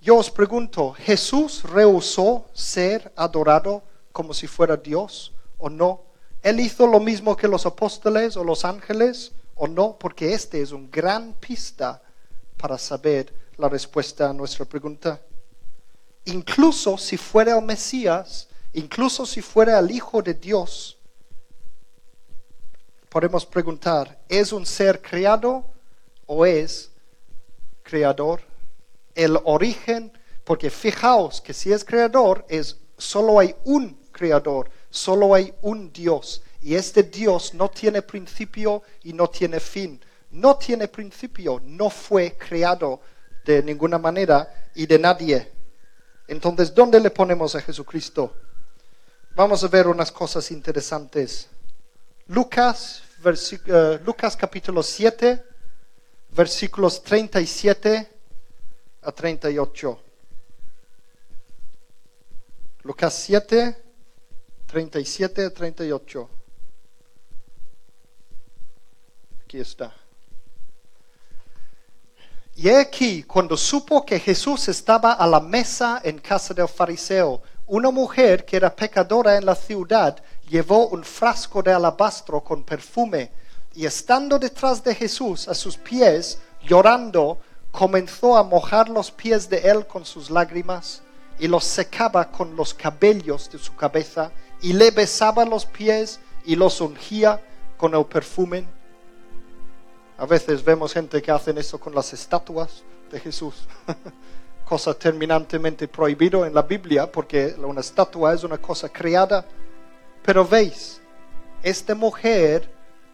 yo 0.00 0.16
os 0.16 0.30
pregunto, 0.30 0.92
¿Jesús 0.92 1.62
rehusó 1.64 2.46
ser 2.54 3.12
adorado 3.16 3.82
como 4.12 4.32
si 4.32 4.46
fuera 4.46 4.76
Dios 4.76 5.32
o 5.58 5.68
no? 5.68 6.02
¿Él 6.42 6.60
hizo 6.60 6.86
lo 6.86 7.00
mismo 7.00 7.36
que 7.36 7.48
los 7.48 7.66
apóstoles 7.66 8.36
o 8.36 8.44
los 8.44 8.64
ángeles 8.64 9.32
o 9.54 9.68
no? 9.68 9.98
Porque 9.98 10.32
este 10.32 10.62
es 10.62 10.72
un 10.72 10.90
gran 10.90 11.34
pista 11.34 12.02
para 12.56 12.78
saber 12.78 13.32
la 13.56 13.68
respuesta 13.68 14.30
a 14.30 14.32
nuestra 14.32 14.64
pregunta 14.64 15.20
incluso 16.24 16.96
si 16.98 17.16
fuera 17.16 17.58
el 17.58 17.64
Mesías, 17.64 18.48
incluso 18.72 19.26
si 19.26 19.42
fuera 19.42 19.78
el 19.78 19.90
Hijo 19.90 20.22
de 20.22 20.34
Dios, 20.34 20.98
podemos 23.08 23.46
preguntar, 23.46 24.18
¿es 24.28 24.52
un 24.52 24.66
ser 24.66 25.00
creado 25.00 25.64
o 26.26 26.44
es 26.44 26.90
creador? 27.82 28.40
El 29.14 29.38
origen, 29.44 30.12
porque 30.42 30.70
fijaos 30.70 31.40
que 31.40 31.54
si 31.54 31.72
es 31.72 31.84
creador, 31.84 32.44
es 32.48 32.78
solo 32.98 33.38
hay 33.38 33.54
un 33.64 33.96
creador, 34.10 34.70
solo 34.90 35.34
hay 35.34 35.54
un 35.62 35.92
Dios. 35.92 36.42
Y 36.60 36.74
este 36.74 37.02
Dios 37.02 37.54
no 37.54 37.68
tiene 37.70 38.02
principio 38.02 38.82
y 39.02 39.12
no 39.12 39.28
tiene 39.28 39.60
fin. 39.60 40.00
No 40.30 40.56
tiene 40.56 40.88
principio, 40.88 41.60
no 41.64 41.90
fue 41.90 42.36
creado 42.36 43.00
de 43.44 43.62
ninguna 43.62 43.98
manera 43.98 44.70
y 44.74 44.86
de 44.86 44.98
nadie. 44.98 45.52
Entonces, 46.26 46.74
¿dónde 46.74 47.00
le 47.00 47.10
ponemos 47.10 47.54
a 47.54 47.60
Jesucristo? 47.60 48.32
Vamos 49.34 49.62
a 49.64 49.68
ver 49.68 49.88
unas 49.88 50.10
cosas 50.10 50.50
interesantes. 50.50 51.48
Lucas, 52.28 53.02
uh, 53.24 54.04
Lucas 54.04 54.36
capítulo 54.36 54.82
7, 54.82 55.44
versículos 56.30 57.02
37 57.02 58.08
a 59.02 59.12
38. 59.12 60.00
Lucas 62.82 63.14
7, 63.14 63.82
37 64.66 65.44
a 65.44 65.50
38. 65.50 66.30
Aquí 69.44 69.60
está. 69.60 70.03
Y 72.56 72.68
aquí, 72.68 73.24
cuando 73.24 73.56
supo 73.56 74.06
que 74.06 74.20
Jesús 74.20 74.68
estaba 74.68 75.12
a 75.12 75.26
la 75.26 75.40
mesa 75.40 76.00
en 76.04 76.18
casa 76.18 76.54
del 76.54 76.68
fariseo, 76.68 77.42
una 77.66 77.90
mujer 77.90 78.44
que 78.44 78.56
era 78.56 78.74
pecadora 78.74 79.36
en 79.36 79.44
la 79.44 79.56
ciudad 79.56 80.22
llevó 80.48 80.86
un 80.88 81.02
frasco 81.02 81.62
de 81.62 81.72
alabastro 81.72 82.44
con 82.44 82.62
perfume 82.62 83.32
y 83.74 83.86
estando 83.86 84.38
detrás 84.38 84.84
de 84.84 84.94
Jesús 84.94 85.48
a 85.48 85.54
sus 85.54 85.76
pies, 85.76 86.38
llorando, 86.62 87.38
comenzó 87.72 88.36
a 88.36 88.44
mojar 88.44 88.88
los 88.88 89.10
pies 89.10 89.48
de 89.48 89.58
él 89.58 89.84
con 89.86 90.04
sus 90.04 90.30
lágrimas 90.30 91.02
y 91.40 91.48
los 91.48 91.64
secaba 91.64 92.30
con 92.30 92.54
los 92.54 92.72
cabellos 92.72 93.50
de 93.50 93.58
su 93.58 93.74
cabeza 93.74 94.30
y 94.62 94.74
le 94.74 94.92
besaba 94.92 95.44
los 95.44 95.66
pies 95.66 96.20
y 96.44 96.54
los 96.54 96.80
ungía 96.80 97.42
con 97.76 97.96
el 97.96 98.04
perfume. 98.04 98.64
A 100.16 100.26
veces 100.26 100.62
vemos 100.62 100.92
gente 100.92 101.20
que 101.20 101.32
hacen 101.32 101.58
eso 101.58 101.78
con 101.78 101.92
las 101.92 102.12
estatuas 102.12 102.84
de 103.10 103.18
Jesús, 103.18 103.66
cosa 104.64 104.94
terminantemente 104.94 105.88
prohibido 105.88 106.46
en 106.46 106.54
la 106.54 106.62
Biblia 106.62 107.10
porque 107.10 107.54
una 107.58 107.80
estatua 107.80 108.32
es 108.32 108.44
una 108.44 108.58
cosa 108.58 108.88
creada. 108.88 109.44
Pero 110.22 110.46
veis, 110.46 111.00
esta 111.64 111.96
mujer 111.96 112.70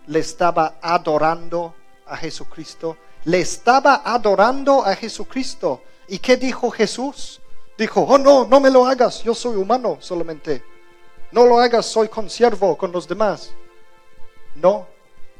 le 0.06 0.18
estaba 0.18 0.74
adorando 0.82 1.74
a 2.06 2.18
Jesucristo, 2.18 2.98
le 3.24 3.40
estaba 3.40 4.02
adorando 4.04 4.84
a 4.84 4.94
Jesucristo. 4.94 5.82
¿Y 6.06 6.18
qué 6.18 6.36
dijo 6.36 6.70
Jesús? 6.70 7.40
Dijo, 7.78 8.02
oh 8.02 8.18
no, 8.18 8.46
no 8.46 8.60
me 8.60 8.70
lo 8.70 8.84
hagas, 8.84 9.22
yo 9.22 9.34
soy 9.34 9.56
humano 9.56 9.96
solamente. 10.00 10.62
No 11.32 11.46
lo 11.46 11.60
hagas, 11.60 11.86
soy 11.86 12.08
consiervo 12.08 12.76
con 12.76 12.92
los 12.92 13.08
demás. 13.08 13.52
No, 14.54 14.86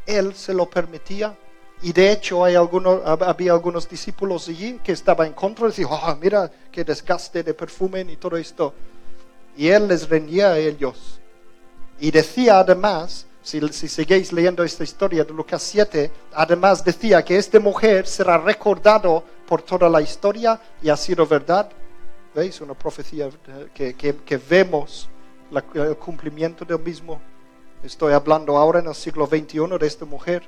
él 0.07 0.35
se 0.35 0.55
lo 0.55 0.71
permitía 0.71 1.37
y 1.83 1.93
de 1.93 2.13
hecho 2.13 2.45
hay 2.45 2.55
algunos, 2.57 3.01
había 3.05 3.53
algunos 3.53 3.89
discípulos 3.89 4.49
allí 4.49 4.79
que 4.85 4.93
estaban 4.93 5.29
en 5.29 5.33
contra 5.33 5.67
y 5.67 5.69
decían, 5.69 5.89
oh, 5.91 6.17
mira 6.21 6.51
qué 6.71 6.85
desgaste 6.85 7.43
de 7.43 7.55
perfume 7.55 8.03
y 8.03 8.17
todo 8.17 8.37
esto. 8.37 8.75
Y 9.57 9.69
él 9.69 9.89
les 9.89 10.09
rendía 10.09 10.53
a 10.53 10.59
ellos. 10.59 11.21
Y 11.99 12.11
decía 12.11 12.59
además, 12.59 13.27
si, 13.43 13.61
si 13.69 13.89
seguís 13.89 14.33
leyendo 14.33 14.63
esta 14.63 14.85
historia 14.85 15.25
de 15.25 15.33
Lucas 15.33 15.63
7, 15.63 16.11
además 16.35 16.85
decía 16.85 17.25
que 17.25 17.37
esta 17.37 17.59
mujer 17.59 18.07
será 18.07 18.37
recordado 18.37 19.25
por 19.47 19.63
toda 19.63 19.89
la 19.89 20.03
historia 20.03 20.61
y 20.83 20.91
ha 20.91 20.97
sido 20.97 21.27
verdad. 21.27 21.71
¿Veis? 22.35 22.61
Una 22.61 22.75
profecía 22.75 23.29
que, 23.75 23.95
que, 23.95 24.17
que 24.17 24.37
vemos 24.37 25.09
el 25.75 25.97
cumplimiento 25.97 26.65
del 26.65 26.79
mismo. 26.79 27.21
Estoy 27.83 28.13
hablando 28.13 28.59
ahora 28.59 28.81
en 28.81 28.87
el 28.89 28.95
siglo 28.95 29.27
XXI 29.27 29.79
de 29.81 29.87
esta 29.87 30.05
mujer. 30.05 30.43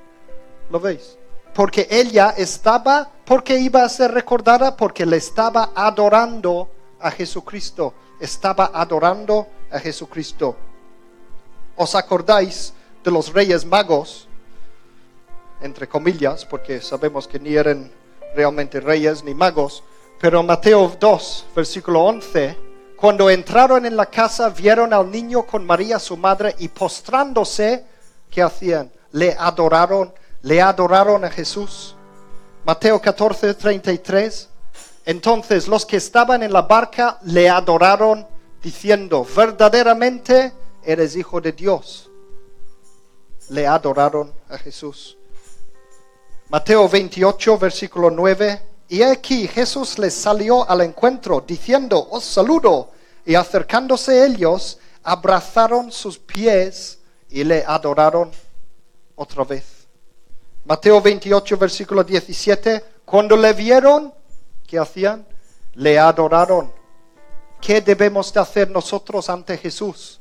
¿Lo 0.70 0.78
veis? 0.78 1.16
Porque 1.54 1.86
ella 1.90 2.34
estaba, 2.36 3.10
porque 3.24 3.58
iba 3.58 3.84
a 3.84 3.88
ser 3.88 4.12
recordada, 4.12 4.76
porque 4.76 5.04
le 5.04 5.18
estaba 5.18 5.70
adorando 5.74 6.68
a 7.00 7.10
Jesucristo, 7.10 7.94
estaba 8.20 8.70
adorando 8.72 9.46
a 9.70 9.78
Jesucristo. 9.78 10.56
¿Os 11.76 11.94
acordáis 11.94 12.72
de 13.02 13.10
los 13.10 13.32
reyes 13.32 13.64
magos? 13.64 14.28
Entre 15.60 15.88
comillas, 15.88 16.44
porque 16.44 16.80
sabemos 16.80 17.28
que 17.28 17.38
ni 17.38 17.54
eran 17.54 17.90
realmente 18.34 18.80
reyes 18.80 19.22
ni 19.22 19.34
magos, 19.34 19.82
pero 20.20 20.42
Mateo 20.42 20.92
2, 20.98 21.46
versículo 21.54 22.04
11, 22.04 22.56
cuando 22.96 23.28
entraron 23.28 23.84
en 23.84 23.96
la 23.96 24.06
casa 24.06 24.48
vieron 24.48 24.94
al 24.94 25.10
niño 25.10 25.44
con 25.44 25.66
María 25.66 25.98
su 25.98 26.16
madre 26.16 26.54
y 26.58 26.68
postrándose, 26.68 27.84
¿qué 28.30 28.42
hacían? 28.42 28.92
Le 29.10 29.34
adoraron 29.36 30.14
le 30.42 30.60
adoraron 30.60 31.24
a 31.24 31.30
Jesús. 31.30 31.94
Mateo 32.64 33.00
14, 33.00 33.54
33. 33.54 34.48
Entonces 35.04 35.66
los 35.66 35.86
que 35.86 35.96
estaban 35.96 36.42
en 36.42 36.52
la 36.52 36.62
barca 36.62 37.18
le 37.22 37.48
adoraron 37.48 38.26
diciendo, 38.62 39.26
verdaderamente 39.36 40.52
eres 40.84 41.16
hijo 41.16 41.40
de 41.40 41.52
Dios. 41.52 42.10
Le 43.48 43.66
adoraron 43.66 44.32
a 44.48 44.58
Jesús. 44.58 45.16
Mateo 46.48 46.88
28, 46.88 47.58
versículo 47.58 48.10
9. 48.10 48.62
Y 48.88 49.02
aquí 49.02 49.48
Jesús 49.48 49.98
les 49.98 50.14
salió 50.14 50.68
al 50.68 50.82
encuentro, 50.82 51.42
diciendo, 51.46 52.08
os 52.10 52.24
saludo. 52.24 52.90
Y 53.24 53.34
acercándose 53.34 54.26
ellos, 54.26 54.78
abrazaron 55.02 55.90
sus 55.90 56.18
pies 56.18 56.98
y 57.30 57.44
le 57.44 57.64
adoraron 57.66 58.30
otra 59.16 59.44
vez. 59.44 59.81
Mateo 60.64 61.00
28, 61.00 61.56
versículo 61.56 62.04
17. 62.04 62.84
Cuando 63.04 63.36
le 63.36 63.52
vieron, 63.52 64.14
¿qué 64.66 64.78
hacían? 64.78 65.26
Le 65.74 65.98
adoraron. 65.98 66.72
¿Qué 67.60 67.80
debemos 67.80 68.32
de 68.32 68.40
hacer 68.40 68.70
nosotros 68.70 69.28
ante 69.28 69.58
Jesús? 69.58 70.20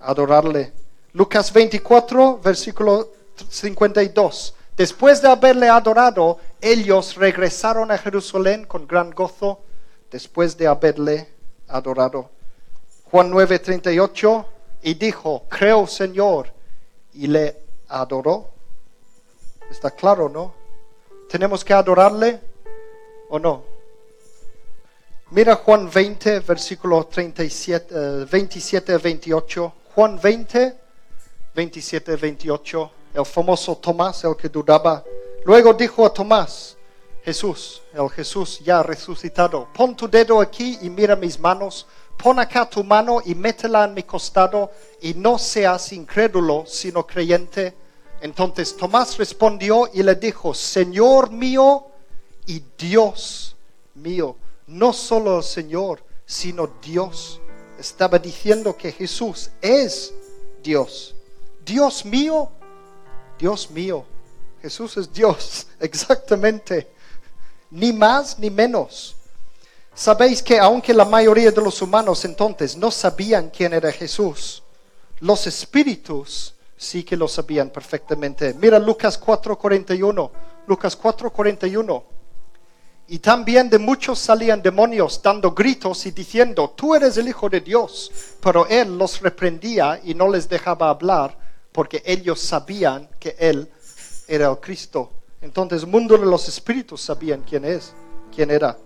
Adorarle. 0.00 0.72
Lucas 1.12 1.52
24, 1.52 2.38
versículo 2.38 3.12
52. 3.48 4.54
Después 4.76 5.22
de 5.22 5.28
haberle 5.28 5.68
adorado, 5.68 6.38
ellos 6.60 7.16
regresaron 7.16 7.90
a 7.90 7.98
Jerusalén 7.98 8.66
con 8.66 8.86
gran 8.86 9.10
gozo 9.10 9.60
después 10.10 10.56
de 10.56 10.68
haberle 10.68 11.28
adorado. 11.68 12.30
Juan 13.10 13.30
9, 13.30 13.58
38, 13.58 14.46
y 14.82 14.94
dijo, 14.94 15.44
creo 15.48 15.86
Señor, 15.86 16.52
y 17.12 17.26
le 17.26 17.56
adoró. 17.88 18.53
Está 19.74 19.90
claro, 19.90 20.28
¿no? 20.28 20.54
¿Tenemos 21.28 21.64
que 21.64 21.74
adorarle 21.74 22.40
o 23.28 23.40
no? 23.40 23.64
Mira 25.30 25.56
Juan 25.56 25.90
20, 25.90 26.38
versículo 26.40 27.04
37, 27.08 28.24
27 28.30 28.98
28. 28.98 29.74
Juan 29.96 30.20
20, 30.22 30.78
27 31.56 32.14
28. 32.14 32.90
El 33.14 33.26
famoso 33.26 33.76
Tomás, 33.78 34.22
el 34.22 34.36
que 34.36 34.48
dudaba. 34.48 35.02
Luego 35.44 35.74
dijo 35.74 36.06
a 36.06 36.14
Tomás, 36.14 36.76
Jesús, 37.24 37.82
el 37.92 38.08
Jesús 38.10 38.60
ya 38.60 38.80
resucitado, 38.80 39.66
pon 39.74 39.96
tu 39.96 40.08
dedo 40.08 40.40
aquí 40.40 40.78
y 40.82 40.88
mira 40.88 41.16
mis 41.16 41.40
manos, 41.40 41.88
pon 42.16 42.38
acá 42.38 42.70
tu 42.70 42.84
mano 42.84 43.20
y 43.24 43.34
métela 43.34 43.86
en 43.86 43.94
mi 43.94 44.04
costado 44.04 44.70
y 45.02 45.14
no 45.14 45.36
seas 45.36 45.92
incrédulo, 45.92 46.62
sino 46.64 47.04
creyente. 47.04 47.83
Entonces 48.24 48.74
Tomás 48.74 49.18
respondió 49.18 49.90
y 49.92 50.02
le 50.02 50.14
dijo, 50.14 50.54
Señor 50.54 51.30
mío 51.30 51.88
y 52.46 52.62
Dios 52.78 53.54
mío. 53.96 54.34
No 54.66 54.94
solo 54.94 55.36
el 55.36 55.44
Señor, 55.44 56.02
sino 56.24 56.70
Dios. 56.82 57.38
Estaba 57.78 58.18
diciendo 58.18 58.74
que 58.78 58.92
Jesús 58.92 59.50
es 59.60 60.14
Dios. 60.62 61.14
Dios 61.66 62.06
mío, 62.06 62.48
Dios 63.38 63.70
mío. 63.70 64.06
Jesús 64.62 64.96
es 64.96 65.12
Dios, 65.12 65.66
exactamente. 65.78 66.90
Ni 67.70 67.92
más 67.92 68.38
ni 68.38 68.48
menos. 68.48 69.16
Sabéis 69.94 70.42
que 70.42 70.58
aunque 70.58 70.94
la 70.94 71.04
mayoría 71.04 71.50
de 71.50 71.60
los 71.60 71.82
humanos 71.82 72.24
entonces 72.24 72.74
no 72.74 72.90
sabían 72.90 73.50
quién 73.50 73.74
era 73.74 73.92
Jesús, 73.92 74.62
los 75.20 75.46
espíritus 75.46 76.53
sí 76.76 77.04
que 77.04 77.16
lo 77.16 77.28
sabían 77.28 77.70
perfectamente. 77.70 78.54
Mira 78.54 78.78
Lucas 78.78 79.20
4:41. 79.20 80.30
Lucas 80.66 80.98
4:41. 80.98 82.04
Y 83.06 83.18
también 83.18 83.68
de 83.68 83.78
muchos 83.78 84.18
salían 84.18 84.62
demonios 84.62 85.20
dando 85.22 85.52
gritos 85.52 86.06
y 86.06 86.10
diciendo, 86.10 86.72
tú 86.74 86.94
eres 86.94 87.16
el 87.18 87.28
Hijo 87.28 87.50
de 87.50 87.60
Dios. 87.60 88.10
Pero 88.40 88.66
él 88.66 88.96
los 88.96 89.20
reprendía 89.20 90.00
y 90.02 90.14
no 90.14 90.28
les 90.28 90.48
dejaba 90.48 90.88
hablar 90.88 91.36
porque 91.70 92.02
ellos 92.06 92.40
sabían 92.40 93.10
que 93.18 93.36
él 93.38 93.70
era 94.26 94.48
el 94.48 94.58
Cristo. 94.58 95.10
Entonces 95.42 95.82
el 95.82 95.88
mundo 95.88 96.16
de 96.16 96.24
los 96.24 96.48
espíritus 96.48 97.02
sabían 97.02 97.42
quién 97.42 97.66
es, 97.66 97.92
quién 98.34 98.50
era. 98.50 98.78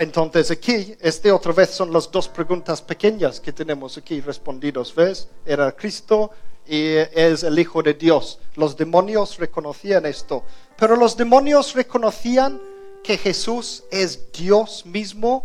Entonces 0.00 0.50
aquí, 0.50 0.96
este 0.98 1.30
otra 1.30 1.52
vez 1.52 1.68
son 1.68 1.92
las 1.92 2.10
dos 2.10 2.26
preguntas 2.26 2.80
pequeñas 2.80 3.38
que 3.38 3.52
tenemos 3.52 3.98
aquí 3.98 4.22
respondidos. 4.22 4.94
¿Ves? 4.94 5.28
Era 5.44 5.70
Cristo 5.72 6.30
y 6.66 6.94
es 6.94 7.42
el 7.42 7.58
Hijo 7.58 7.82
de 7.82 7.92
Dios. 7.92 8.38
Los 8.56 8.78
demonios 8.78 9.36
reconocían 9.36 10.06
esto. 10.06 10.42
Pero 10.78 10.96
los 10.96 11.18
demonios 11.18 11.74
reconocían 11.74 12.58
que 13.04 13.18
Jesús 13.18 13.84
es 13.90 14.32
Dios 14.32 14.86
mismo 14.86 15.44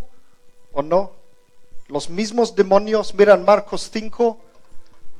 o 0.71 0.81
no. 0.81 1.11
Los 1.89 2.09
mismos 2.09 2.55
demonios, 2.55 3.13
miran 3.13 3.43
Marcos 3.43 3.89
5, 3.91 4.37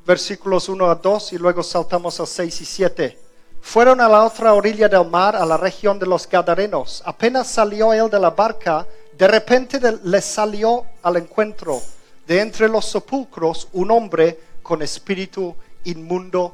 versículos 0.06 0.70
1 0.70 0.90
a 0.90 0.96
2 0.96 1.34
y 1.34 1.38
luego 1.38 1.62
saltamos 1.62 2.22
a 2.22 2.26
6 2.26 2.62
y 2.62 2.66
7. 2.66 3.20
Fueron 3.60 4.00
a 4.00 4.08
la 4.08 4.24
otra 4.24 4.54
orilla 4.54 4.88
del 4.88 5.10
mar, 5.10 5.36
a 5.36 5.46
la 5.46 5.58
región 5.58 6.00
de 6.00 6.06
los 6.06 6.26
Gadarenos. 6.26 7.04
Apenas 7.04 7.48
salió 7.48 7.92
él 7.92 8.10
de 8.10 8.20
la 8.20 8.30
barca, 8.30 8.88
de 9.18 9.28
repente 9.28 9.80
le 10.04 10.22
salió 10.22 10.86
al 11.04 11.18
encuentro 11.18 11.82
de 12.28 12.42
entre 12.42 12.68
los 12.68 12.86
sepulcros 12.86 13.70
un 13.74 13.92
hombre 13.92 14.40
con 14.62 14.82
espíritu 14.82 15.56
inmundo. 15.86 16.54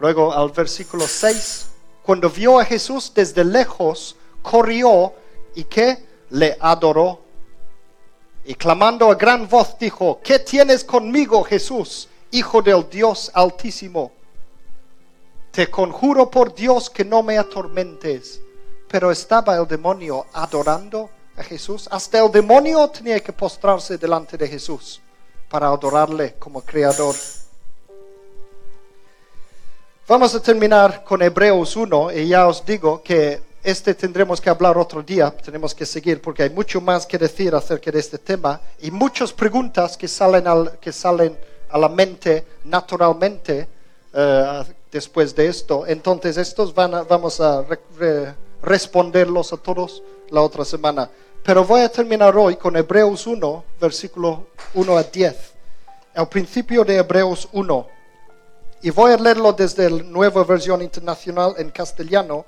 Luego 0.00 0.32
al 0.32 0.50
versículo 0.50 1.06
6, 1.06 1.66
cuando 2.02 2.30
vio 2.30 2.60
a 2.60 2.64
Jesús 2.64 3.10
desde 3.14 3.44
lejos, 3.44 4.16
corrió 4.42 5.12
y 5.54 5.64
que 5.64 5.98
le 6.30 6.56
adoró. 6.60 7.20
Y 8.44 8.54
clamando 8.54 9.10
a 9.10 9.16
gran 9.16 9.48
voz 9.48 9.76
dijo, 9.78 10.20
¿qué 10.22 10.38
tienes 10.38 10.84
conmigo, 10.84 11.42
Jesús, 11.42 12.08
Hijo 12.30 12.62
del 12.62 12.88
Dios 12.88 13.30
Altísimo? 13.34 14.12
Te 15.50 15.68
conjuro 15.68 16.30
por 16.30 16.54
Dios 16.54 16.88
que 16.88 17.04
no 17.04 17.22
me 17.22 17.38
atormentes. 17.38 18.40
Pero 18.86 19.10
estaba 19.10 19.56
el 19.56 19.66
demonio 19.66 20.26
adorando 20.32 21.10
a 21.38 21.44
Jesús. 21.44 21.88
Hasta 21.90 22.18
el 22.18 22.30
demonio 22.30 22.88
tenía 22.88 23.20
que 23.20 23.32
postrarse 23.32 23.96
delante 23.96 24.36
de 24.36 24.48
Jesús 24.48 25.00
para 25.48 25.68
adorarle 25.68 26.34
como 26.38 26.60
creador. 26.62 27.14
Vamos 30.06 30.34
a 30.34 30.40
terminar 30.40 31.04
con 31.04 31.20
Hebreos 31.20 31.76
1 31.76 32.12
y 32.12 32.28
ya 32.28 32.46
os 32.46 32.64
digo 32.64 33.02
que 33.02 33.42
este 33.62 33.94
tendremos 33.94 34.40
que 34.40 34.48
hablar 34.48 34.78
otro 34.78 35.02
día, 35.02 35.30
tenemos 35.30 35.74
que 35.74 35.84
seguir 35.84 36.22
porque 36.22 36.44
hay 36.44 36.50
mucho 36.50 36.80
más 36.80 37.06
que 37.06 37.18
decir 37.18 37.54
acerca 37.54 37.90
de 37.90 37.98
este 37.98 38.16
tema 38.16 38.60
y 38.80 38.90
muchas 38.90 39.32
preguntas 39.32 39.96
que 39.96 40.08
salen, 40.08 40.46
al, 40.46 40.78
que 40.78 40.92
salen 40.92 41.36
a 41.68 41.76
la 41.76 41.88
mente 41.88 42.46
naturalmente 42.64 43.68
uh, 44.14 44.64
después 44.90 45.34
de 45.34 45.48
esto. 45.48 45.86
Entonces 45.86 46.38
estos 46.38 46.74
van 46.74 46.94
a, 46.94 47.02
vamos 47.02 47.40
a 47.40 47.62
re, 47.62 47.78
re, 47.98 48.34
responderlos 48.62 49.52
a 49.52 49.58
todos 49.58 50.02
la 50.30 50.40
otra 50.40 50.64
semana. 50.64 51.10
Pero 51.42 51.64
voy 51.64 51.80
a 51.80 51.88
terminar 51.88 52.36
hoy 52.36 52.56
con 52.56 52.76
Hebreos 52.76 53.26
1, 53.26 53.64
versículo 53.80 54.48
1 54.74 54.96
a 54.96 55.02
10. 55.02 55.36
El 56.14 56.28
principio 56.28 56.84
de 56.84 56.96
Hebreos 56.96 57.48
1. 57.52 57.86
Y 58.82 58.90
voy 58.90 59.12
a 59.12 59.16
leerlo 59.16 59.52
desde 59.52 59.88
la 59.88 60.02
nueva 60.02 60.44
versión 60.44 60.82
internacional 60.82 61.54
en 61.58 61.70
castellano, 61.70 62.44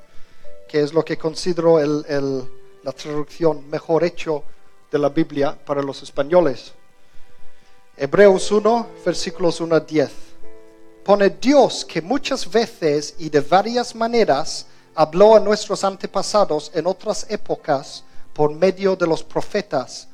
que 0.68 0.82
es 0.82 0.93
lo 0.93 1.05
que 1.05 1.16
considero 1.16 1.78
la 1.80 2.93
traducción 2.93 3.68
mejor 3.70 4.05
hecho 4.05 4.45
de 4.91 4.99
la 4.99 5.09
Biblia 5.09 5.59
para 5.64 5.82
los 5.82 6.03
españoles. 6.03 6.72
Hebreos 7.97 8.51
1, 8.51 8.86
versículos 9.05 9.61
1 9.61 9.74
a 9.74 9.80
10. 9.80 10.11
Pone 11.05 11.30
Dios 11.30 11.84
que 11.84 12.03
muchas 12.03 12.51
veces 12.51 13.14
y 13.18 13.30
de 13.30 13.41
varias 13.41 13.95
maneras 13.95 14.66
habló 14.95 15.36
a 15.36 15.41
nuestros 15.41 15.82
antepasados 15.84 16.70
en 16.74 16.86
otras 16.86 17.26
épocas 17.30 18.05
por 18.41 18.55
medio 18.55 18.97
de 18.97 19.07
los 19.07 19.22
profetas. 19.22 20.09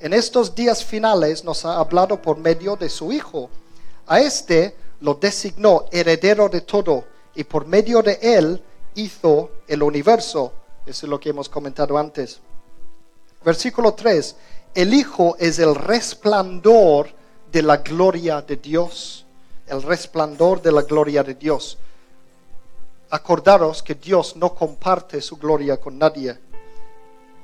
En 0.00 0.14
estos 0.14 0.54
días 0.54 0.82
finales 0.82 1.44
nos 1.44 1.66
ha 1.66 1.76
hablado 1.76 2.22
por 2.22 2.38
medio 2.38 2.74
de 2.74 2.88
su 2.88 3.12
Hijo. 3.12 3.50
A 4.06 4.18
este 4.18 4.74
lo 5.02 5.12
designó 5.12 5.84
heredero 5.92 6.48
de 6.48 6.62
todo 6.62 7.04
y 7.34 7.44
por 7.44 7.66
medio 7.66 8.00
de 8.00 8.18
él 8.22 8.62
hizo 8.94 9.50
el 9.68 9.82
universo. 9.82 10.54
Eso 10.86 11.04
es 11.04 11.10
lo 11.10 11.20
que 11.20 11.28
hemos 11.28 11.50
comentado 11.50 11.98
antes. 11.98 12.40
Versículo 13.44 13.92
3. 13.92 14.36
El 14.74 14.94
Hijo 14.94 15.36
es 15.38 15.58
el 15.58 15.74
resplandor 15.74 17.10
de 17.52 17.60
la 17.60 17.76
gloria 17.76 18.40
de 18.40 18.56
Dios. 18.56 19.26
El 19.66 19.82
resplandor 19.82 20.62
de 20.62 20.72
la 20.72 20.80
gloria 20.80 21.22
de 21.22 21.34
Dios. 21.34 21.76
Acordaros 23.10 23.82
que 23.82 23.96
Dios 23.96 24.34
no 24.34 24.54
comparte 24.54 25.20
su 25.20 25.36
gloria 25.36 25.76
con 25.76 25.98
nadie. 25.98 26.38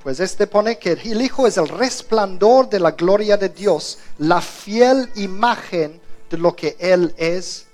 Pues 0.03 0.18
este 0.18 0.48
pone 0.48 0.78
que 0.78 0.92
el 0.92 1.22
Hijo 1.22 1.46
es 1.46 1.57
el 1.57 1.68
resplandor 1.68 2.68
de 2.68 2.80
la 2.80 2.90
gloria 2.90 3.36
de 3.36 3.48
Dios, 3.48 3.98
la 4.18 4.40
fiel 4.40 5.09
imagen 5.14 6.00
de 6.28 6.38
lo 6.38 6.57
que 6.57 6.76
Él 6.80 7.14
es. 7.16 7.66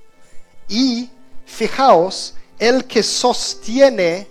Y 0.69 1.09
fijaos, 1.47 2.35
el 2.59 2.85
que 2.85 3.03
sostiene 3.03 4.29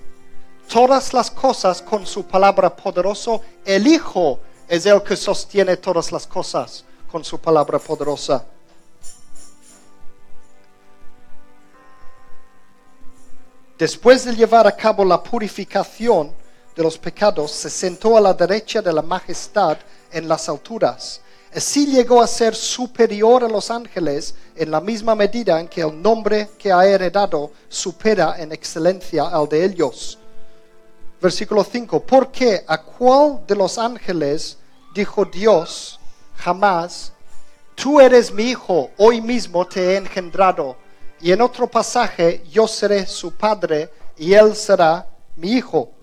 todas 0.72 1.14
las 1.14 1.32
cosas 1.32 1.82
con 1.82 2.06
su 2.06 2.26
palabra 2.26 2.76
poderoso, 2.76 3.42
el 3.66 3.88
Hijo 3.88 4.40
Es 4.70 4.86
el 4.86 5.02
que 5.02 5.16
sostiene 5.16 5.78
todas 5.78 6.12
las 6.12 6.28
cosas 6.28 6.84
con 7.10 7.24
su 7.24 7.40
palabra 7.40 7.80
poderosa. 7.80 8.46
Después 13.78 14.26
de 14.26 14.36
llevar 14.36 14.68
a 14.68 14.76
cabo 14.76 15.06
la 15.06 15.24
purificación 15.24 16.34
de 16.78 16.84
los 16.84 16.98
pecados, 16.98 17.52
se 17.52 17.72
sentó 17.72 18.16
a 18.16 18.22
la 18.22 18.36
derecha 18.36 18.84
de 18.84 18.94
la 18.94 19.02
majestad 19.02 19.78
en 20.12 20.28
las 20.28 20.48
alturas. 20.48 21.20
Así 21.54 21.88
llegó 21.88 22.22
a 22.22 22.28
ser 22.28 22.54
superior 22.54 23.44
a 23.44 23.48
los 23.48 23.72
ángeles 23.72 24.36
en 24.56 24.70
la 24.70 24.80
misma 24.80 25.16
medida 25.16 25.60
en 25.60 25.68
que 25.68 25.82
el 25.82 26.00
nombre 26.00 26.52
que 26.60 26.72
ha 26.72 26.86
heredado 26.86 27.52
supera 27.68 28.36
en 28.38 28.52
excelencia 28.52 29.24
al 29.24 29.50
de 29.50 29.66
ellos. 29.66 30.20
Versículo 31.20 31.64
5. 31.64 32.00
Porque 32.02 32.64
a 32.68 32.80
cuál 32.80 33.42
de 33.48 33.56
los 33.56 33.80
ángeles 33.80 34.58
dijo 34.94 35.26
Dios 35.26 36.00
jamás, 36.36 37.12
tú 37.74 38.00
eres 38.00 38.32
mi 38.32 38.52
hijo, 38.52 38.92
hoy 38.98 39.20
mismo 39.20 39.66
te 39.66 39.94
he 39.94 39.98
engendrado? 39.98 40.78
Y 41.20 41.32
en 41.32 41.42
otro 41.42 41.66
pasaje, 41.66 42.44
yo 42.52 42.68
seré 42.68 43.08
su 43.08 43.32
padre 43.32 43.90
y 44.16 44.34
él 44.34 44.56
será 44.56 45.08
mi 45.36 45.54
hijo. 45.54 45.97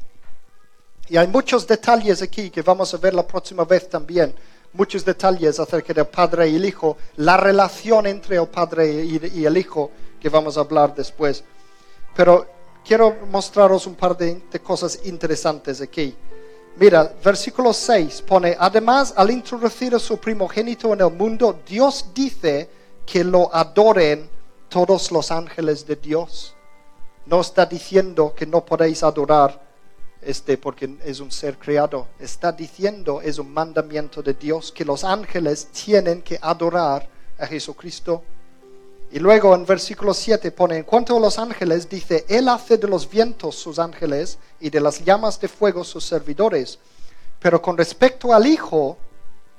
Y 1.08 1.18
hay 1.18 1.26
muchos 1.28 1.66
detalles 1.66 2.22
aquí 2.22 2.50
que 2.50 2.62
vamos 2.62 2.94
a 2.94 2.96
ver 2.96 3.12
la 3.12 3.26
próxima 3.26 3.64
vez 3.64 3.88
también. 3.88 4.34
Muchos 4.72 5.04
detalles 5.04 5.60
acerca 5.60 5.92
del 5.92 6.06
padre 6.06 6.48
y 6.48 6.56
el 6.56 6.64
hijo, 6.64 6.96
la 7.16 7.36
relación 7.36 8.06
entre 8.06 8.36
el 8.36 8.48
padre 8.48 9.04
y, 9.04 9.44
el 9.44 9.56
hijo 9.56 9.90
que 10.18 10.28
vamos 10.28 10.56
a 10.56 10.60
hablar 10.60 10.94
después. 10.94 11.44
Pero 12.16 12.46
quiero 12.84 13.14
mostraros 13.30 13.86
un 13.86 13.94
par 13.94 14.16
de, 14.16 14.42
cosas 14.62 15.00
interesantes 15.04 15.80
aquí. 15.80 16.16
Mira, 16.76 17.12
versículo 17.22 17.72
6 17.72 18.22
pone, 18.22 18.56
además 18.58 19.12
al 19.16 19.30
introducir 19.30 19.94
a 19.94 19.98
su 19.98 20.16
primogénito 20.16 20.92
en 20.92 21.02
el 21.02 21.12
mundo, 21.12 21.60
Dios 21.66 22.06
dice 22.14 22.68
que 23.06 23.22
lo 23.22 23.54
adoren 23.54 24.28
todos 24.68 25.12
los 25.12 25.30
ángeles 25.30 25.86
de 25.86 25.96
Dios. 25.96 26.56
No 27.26 27.42
está 27.42 27.66
diciendo 27.66 28.34
que 28.34 28.46
no 28.46 28.64
podéis 28.64 29.02
adorar 29.04 29.64
este 30.26 30.58
porque 30.58 30.96
es 31.04 31.20
un 31.20 31.30
ser 31.30 31.58
creado. 31.58 32.08
Está 32.18 32.52
diciendo, 32.52 33.20
es 33.20 33.38
un 33.38 33.52
mandamiento 33.52 34.22
de 34.22 34.34
Dios, 34.34 34.72
que 34.72 34.84
los 34.84 35.04
ángeles 35.04 35.68
tienen 35.68 36.22
que 36.22 36.38
adorar 36.40 37.08
a 37.38 37.46
Jesucristo. 37.46 38.22
Y 39.10 39.18
luego 39.18 39.54
en 39.54 39.64
versículo 39.64 40.12
7 40.12 40.50
pone, 40.50 40.78
en 40.78 40.84
cuanto 40.84 41.16
a 41.16 41.20
los 41.20 41.38
ángeles, 41.38 41.88
dice, 41.88 42.24
Él 42.28 42.48
hace 42.48 42.78
de 42.78 42.88
los 42.88 43.08
vientos 43.08 43.54
sus 43.54 43.78
ángeles 43.78 44.38
y 44.60 44.70
de 44.70 44.80
las 44.80 45.04
llamas 45.04 45.40
de 45.40 45.48
fuego 45.48 45.84
sus 45.84 46.04
servidores. 46.04 46.78
Pero 47.38 47.60
con 47.62 47.76
respecto 47.76 48.32
al 48.32 48.46
Hijo, 48.46 48.96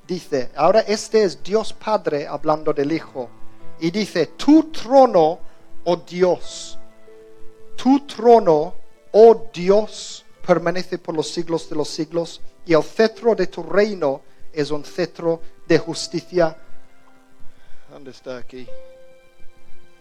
dice, 0.08 0.52
ahora 0.56 0.82
este 0.82 1.24
es 1.24 1.42
Dios 1.42 1.72
Padre 1.72 2.28
hablando 2.28 2.74
del 2.74 2.92
Hijo 2.92 3.30
y 3.80 3.92
dice, 3.92 4.28
tu 4.28 4.72
trono, 4.72 5.40
oh 5.84 5.98
Dios, 5.98 6.78
tu 7.76 8.00
trono, 8.02 8.74
oh 9.12 9.50
Dios, 9.54 10.25
permanece 10.46 10.98
por 10.98 11.16
los 11.16 11.30
siglos 11.30 11.70
de 11.70 11.76
los 11.76 11.90
siglos 11.90 12.42
y 12.66 12.74
el 12.74 12.84
cetro 12.84 13.36
de 13.36 13.48
tu 13.48 13.64
reino 13.64 14.22
es 14.54 14.72
un 14.72 14.84
cetro 14.84 15.42
de 15.68 15.80
justicia. 15.80 16.56
¿Dónde 17.90 18.12
está 18.12 18.38
aquí? 18.38 18.68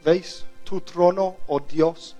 ¿Veis? 0.05 0.45
Tu 0.65 0.81
trono, 0.81 1.37
oh 1.47 1.61
Dios. 1.61 2.17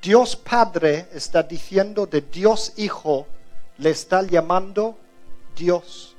Dios 0.00 0.36
Padre 0.36 1.08
está 1.12 1.42
diciendo 1.42 2.06
de 2.06 2.22
Dios 2.22 2.72
Hijo, 2.76 3.26
le 3.78 3.90
está 3.90 4.22
llamando 4.22 4.98
Dios. 5.56 6.16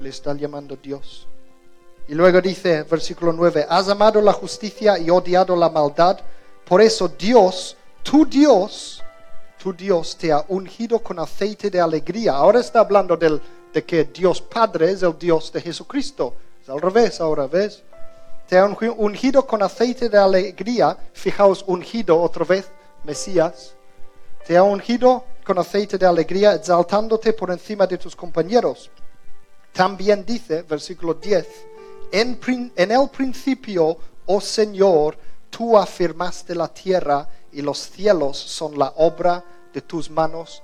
Le 0.00 0.08
está 0.08 0.34
llamando 0.34 0.76
Dios. 0.76 1.28
Y 2.08 2.14
luego 2.14 2.40
dice, 2.40 2.82
versículo 2.82 3.32
9, 3.32 3.66
has 3.68 3.88
amado 3.88 4.20
la 4.20 4.32
justicia 4.32 4.98
y 4.98 5.08
odiado 5.08 5.54
la 5.56 5.70
maldad, 5.70 6.18
por 6.64 6.82
eso 6.82 7.08
Dios, 7.08 7.76
tu 8.02 8.26
Dios, 8.26 9.03
tu 9.64 9.72
Dios 9.72 10.18
te 10.18 10.30
ha 10.30 10.44
ungido 10.48 10.98
con 10.98 11.18
aceite 11.18 11.70
de 11.70 11.80
alegría. 11.80 12.34
Ahora 12.34 12.60
está 12.60 12.80
hablando 12.80 13.16
del, 13.16 13.40
de 13.72 13.82
que 13.82 14.04
Dios 14.04 14.42
Padre 14.42 14.90
es 14.90 15.02
el 15.02 15.18
Dios 15.18 15.50
de 15.50 15.62
Jesucristo. 15.62 16.34
Es 16.62 16.68
al 16.68 16.82
revés 16.82 17.18
ahora, 17.18 17.46
¿ves? 17.46 17.82
Te 18.46 18.58
ha 18.58 18.66
ungido 18.66 19.46
con 19.46 19.62
aceite 19.62 20.10
de 20.10 20.18
alegría. 20.18 20.94
Fijaos, 21.14 21.64
ungido 21.66 22.20
otra 22.20 22.44
vez, 22.44 22.70
Mesías. 23.04 23.74
Te 24.46 24.54
ha 24.54 24.62
ungido 24.62 25.24
con 25.42 25.58
aceite 25.58 25.96
de 25.96 26.04
alegría, 26.04 26.56
exaltándote 26.56 27.32
por 27.32 27.50
encima 27.50 27.86
de 27.86 27.96
tus 27.96 28.14
compañeros. 28.14 28.90
También 29.72 30.26
dice, 30.26 30.60
versículo 30.60 31.14
10, 31.14 31.46
en, 32.12 32.38
el 32.76 33.08
principio, 33.08 33.96
oh 34.26 34.42
Señor, 34.42 35.16
tú 35.48 35.78
afirmaste 35.78 36.54
la 36.54 36.68
tierra 36.68 37.26
y 37.50 37.62
los 37.62 37.78
cielos 37.78 38.36
son 38.36 38.78
la 38.78 38.92
obra 38.96 39.42
de 39.74 39.82
tus 39.82 40.08
manos. 40.08 40.62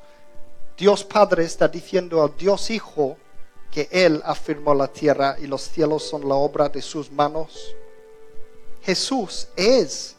Dios 0.78 1.04
Padre 1.04 1.44
está 1.44 1.68
diciendo 1.68 2.22
al 2.22 2.34
Dios 2.36 2.70
Hijo 2.70 3.18
que 3.70 3.88
Él 3.90 4.22
afirmó 4.24 4.72
la 4.72 4.88
tierra 4.88 5.36
y 5.38 5.46
los 5.46 5.62
cielos 5.62 6.04
son 6.04 6.26
la 6.26 6.34
obra 6.34 6.70
de 6.70 6.80
sus 6.80 7.10
manos. 7.10 7.76
Jesús 8.82 9.48
es, 9.56 10.16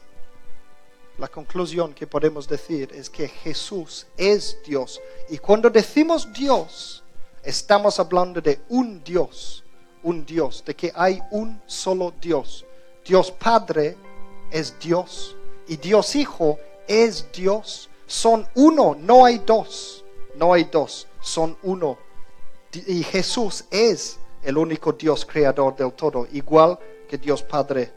la 1.17 1.27
conclusión 1.27 1.93
que 1.93 2.05
podemos 2.05 2.47
decir 2.47 2.91
es 2.93 3.09
que 3.09 3.27
Jesús 3.27 4.05
es 4.15 4.57
Dios. 4.63 5.01
Y 5.29 5.39
cuando 5.39 5.69
decimos 5.69 6.31
Dios, 6.31 7.03
estamos 7.41 7.99
hablando 7.99 8.39
de 8.39 8.61
un 8.69 9.03
Dios 9.03 9.61
un 10.03 10.25
Dios, 10.25 10.63
de 10.65 10.75
que 10.75 10.91
hay 10.95 11.21
un 11.31 11.61
solo 11.65 12.13
Dios. 12.19 12.65
Dios 13.05 13.31
Padre 13.31 13.97
es 14.51 14.77
Dios 14.79 15.35
y 15.67 15.77
Dios 15.77 16.15
Hijo 16.15 16.59
es 16.87 17.31
Dios. 17.31 17.89
Son 18.11 18.45
uno, 18.55 18.93
no 18.99 19.23
hay 19.23 19.37
dos, 19.37 20.03
no 20.35 20.51
hay 20.51 20.65
dos, 20.65 21.07
son 21.21 21.57
uno. 21.63 21.97
Y 22.73 23.03
Jesús 23.03 23.63
es 23.71 24.19
el 24.43 24.57
único 24.57 24.91
Dios 24.91 25.25
creador 25.25 25.77
del 25.77 25.93
todo, 25.93 26.27
igual 26.33 26.77
que 27.07 27.17
Dios 27.17 27.41
Padre. 27.41 27.89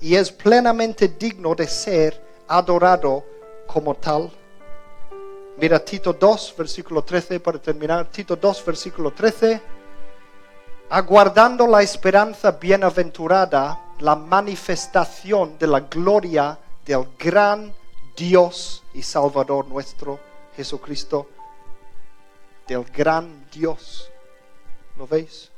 Y 0.00 0.16
es 0.16 0.32
plenamente 0.32 1.14
digno 1.16 1.54
de 1.54 1.68
ser 1.68 2.20
adorado 2.48 3.24
como 3.68 3.94
tal. 3.94 4.32
Mira 5.58 5.78
Tito 5.78 6.12
2, 6.12 6.54
versículo 6.58 7.04
13, 7.04 7.38
para 7.38 7.62
terminar. 7.62 8.10
Tito 8.10 8.34
2, 8.34 8.64
versículo 8.66 9.12
13 9.12 9.60
aguardando 10.90 11.68
la 11.68 11.82
esperanza 11.82 12.50
bienaventurada, 12.50 13.94
la 14.00 14.16
manifestación 14.16 15.56
de 15.56 15.66
la 15.68 15.80
gloria 15.80 16.58
del 16.84 17.06
gran 17.16 17.72
Dios 18.16 18.82
y 18.94 19.02
Salvador 19.02 19.66
nuestro, 19.68 20.18
Jesucristo, 20.56 21.28
del 22.66 22.84
gran 22.84 23.46
Dios. 23.50 24.10
¿Lo 24.96 25.06
veis? 25.06 25.50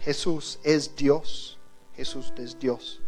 Jesús 0.00 0.58
es 0.62 0.94
Dios, 0.94 1.58
Jesús 1.96 2.32
es 2.36 2.58
Dios. 2.58 3.00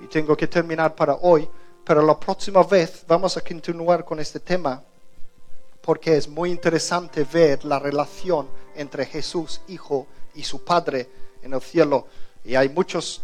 Y 0.00 0.06
tengo 0.06 0.36
que 0.36 0.46
terminar 0.46 0.94
para 0.94 1.14
hoy, 1.14 1.48
pero 1.84 2.02
la 2.02 2.18
próxima 2.18 2.62
vez 2.62 3.04
vamos 3.06 3.36
a 3.36 3.40
continuar 3.40 4.04
con 4.04 4.20
este 4.20 4.40
tema 4.40 4.82
porque 5.82 6.16
es 6.16 6.28
muy 6.28 6.50
interesante 6.50 7.24
ver 7.24 7.64
la 7.64 7.78
relación 7.78 8.48
entre 8.76 9.04
Jesús, 9.04 9.60
Hijo, 9.68 10.06
y 10.34 10.44
su 10.44 10.64
Padre 10.64 11.10
en 11.42 11.52
el 11.52 11.60
cielo. 11.60 12.06
Y 12.44 12.54
hay 12.54 12.68
muchas 12.68 13.20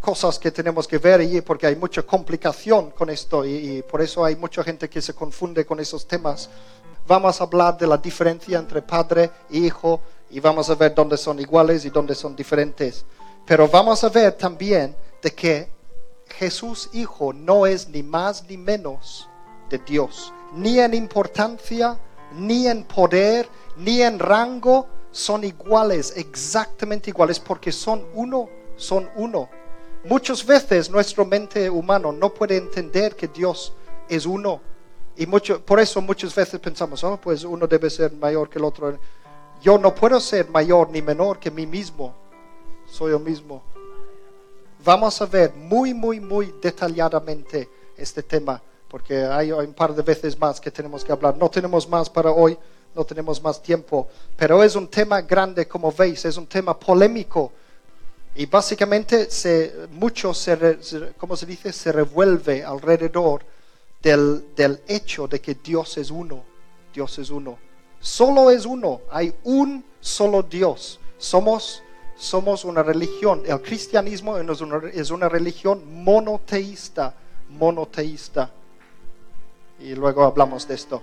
cosas 0.00 0.38
que 0.38 0.50
tenemos 0.50 0.88
que 0.88 0.98
ver 0.98 1.20
allí 1.20 1.40
porque 1.42 1.66
hay 1.66 1.76
mucha 1.76 2.02
complicación 2.02 2.90
con 2.90 3.10
esto 3.10 3.44
y, 3.44 3.82
por 3.82 4.00
eso 4.00 4.24
hay 4.24 4.36
mucha 4.36 4.64
gente 4.64 4.88
que 4.88 5.02
se 5.02 5.14
confunde 5.14 5.66
con 5.66 5.78
esos 5.78 6.06
temas. 6.06 6.48
Vamos 7.06 7.40
a 7.40 7.44
hablar 7.44 7.76
de 7.76 7.86
la 7.86 7.98
diferencia 7.98 8.58
entre 8.58 8.82
Padre 8.82 9.30
e 9.50 9.58
Hijo 9.58 10.00
y 10.30 10.40
vamos 10.40 10.70
a 10.70 10.74
ver 10.74 10.94
dónde 10.94 11.16
son 11.16 11.38
iguales 11.40 11.84
y 11.84 11.90
dónde 11.90 12.14
son 12.14 12.34
diferentes. 12.34 13.04
Pero 13.44 13.68
vamos 13.68 14.02
a 14.04 14.08
ver 14.08 14.32
también 14.32 14.96
de 15.22 15.30
que 15.32 15.68
Jesús 16.38 16.88
Hijo 16.92 17.32
no 17.32 17.66
es 17.66 17.88
ni 17.88 18.02
más 18.02 18.44
ni 18.48 18.56
menos 18.56 19.28
de 19.68 19.78
Dios, 19.78 20.32
ni 20.54 20.78
en 20.78 20.94
importancia, 20.94 21.98
ni 22.32 22.66
en 22.66 22.84
poder, 22.84 23.48
ni 23.76 24.02
en 24.02 24.18
rango, 24.18 24.86
son 25.10 25.42
iguales, 25.44 26.12
exactamente 26.16 27.10
iguales, 27.10 27.40
porque 27.40 27.72
son 27.72 28.06
uno, 28.14 28.48
son 28.76 29.10
uno. 29.16 29.48
Muchas 30.04 30.44
veces 30.44 30.90
nuestra 30.90 31.24
mente 31.24 31.68
humana 31.68 32.10
no 32.12 32.32
puede 32.32 32.56
entender 32.56 33.14
que 33.14 33.28
Dios 33.28 33.72
es 34.08 34.26
uno. 34.26 34.60
Y 35.16 35.26
por 35.26 35.80
eso 35.80 36.00
muchas 36.00 36.34
veces 36.34 36.58
pensamos, 36.58 37.04
oh, 37.04 37.18
pues 37.18 37.44
uno 37.44 37.66
debe 37.66 37.90
ser 37.90 38.12
mayor 38.12 38.48
que 38.48 38.58
el 38.58 38.64
otro. 38.64 38.98
Yo 39.60 39.76
no 39.76 39.94
puedo 39.94 40.18
ser 40.18 40.48
mayor 40.48 40.88
ni 40.90 41.02
menor 41.02 41.38
que 41.38 41.50
mí 41.50 41.66
mismo. 41.66 42.14
Soy 42.86 43.10
yo 43.12 43.18
mismo. 43.18 43.62
Vamos 44.82 45.20
a 45.20 45.26
ver 45.26 45.52
muy, 45.54 45.92
muy, 45.92 46.18
muy 46.20 46.54
detalladamente 46.62 47.68
este 47.96 48.22
tema, 48.22 48.62
porque 48.88 49.24
hay 49.24 49.52
un 49.52 49.74
par 49.74 49.94
de 49.94 50.02
veces 50.02 50.38
más 50.38 50.58
que 50.58 50.70
tenemos 50.70 51.04
que 51.04 51.12
hablar. 51.12 51.36
No 51.36 51.50
tenemos 51.50 51.86
más 51.86 52.08
para 52.08 52.30
hoy 52.30 52.56
no 52.94 53.04
tenemos 53.04 53.42
más 53.42 53.62
tiempo, 53.62 54.08
pero 54.36 54.62
es 54.62 54.74
un 54.74 54.88
tema 54.88 55.20
grande 55.22 55.66
como 55.68 55.92
veis, 55.92 56.24
es 56.24 56.36
un 56.36 56.46
tema 56.46 56.78
polémico 56.78 57.52
y 58.34 58.46
básicamente 58.46 59.30
se, 59.30 59.88
mucho 59.90 60.32
se, 60.32 60.78
como 61.18 61.36
se 61.36 61.46
dice, 61.46 61.72
se 61.72 61.92
revuelve 61.92 62.64
alrededor 62.64 63.42
del, 64.02 64.54
del 64.54 64.80
hecho 64.86 65.26
de 65.28 65.40
que 65.40 65.54
Dios 65.54 65.98
es 65.98 66.10
uno, 66.10 66.44
Dios 66.94 67.18
es 67.18 67.30
uno, 67.30 67.58
solo 68.00 68.50
es 68.50 68.64
uno, 68.64 69.02
hay 69.10 69.34
un 69.44 69.84
solo 70.00 70.42
Dios, 70.42 71.00
somos 71.18 71.82
somos 72.20 72.66
una 72.66 72.82
religión, 72.82 73.42
el 73.46 73.62
cristianismo 73.62 74.36
es 74.36 74.60
una, 74.60 74.82
es 74.92 75.10
una 75.10 75.28
religión 75.28 76.04
monoteísta, 76.04 77.14
monoteísta. 77.48 78.50
Y 79.80 79.94
luego 79.94 80.24
hablamos 80.24 80.68
de 80.68 80.74
esto. 80.74 81.02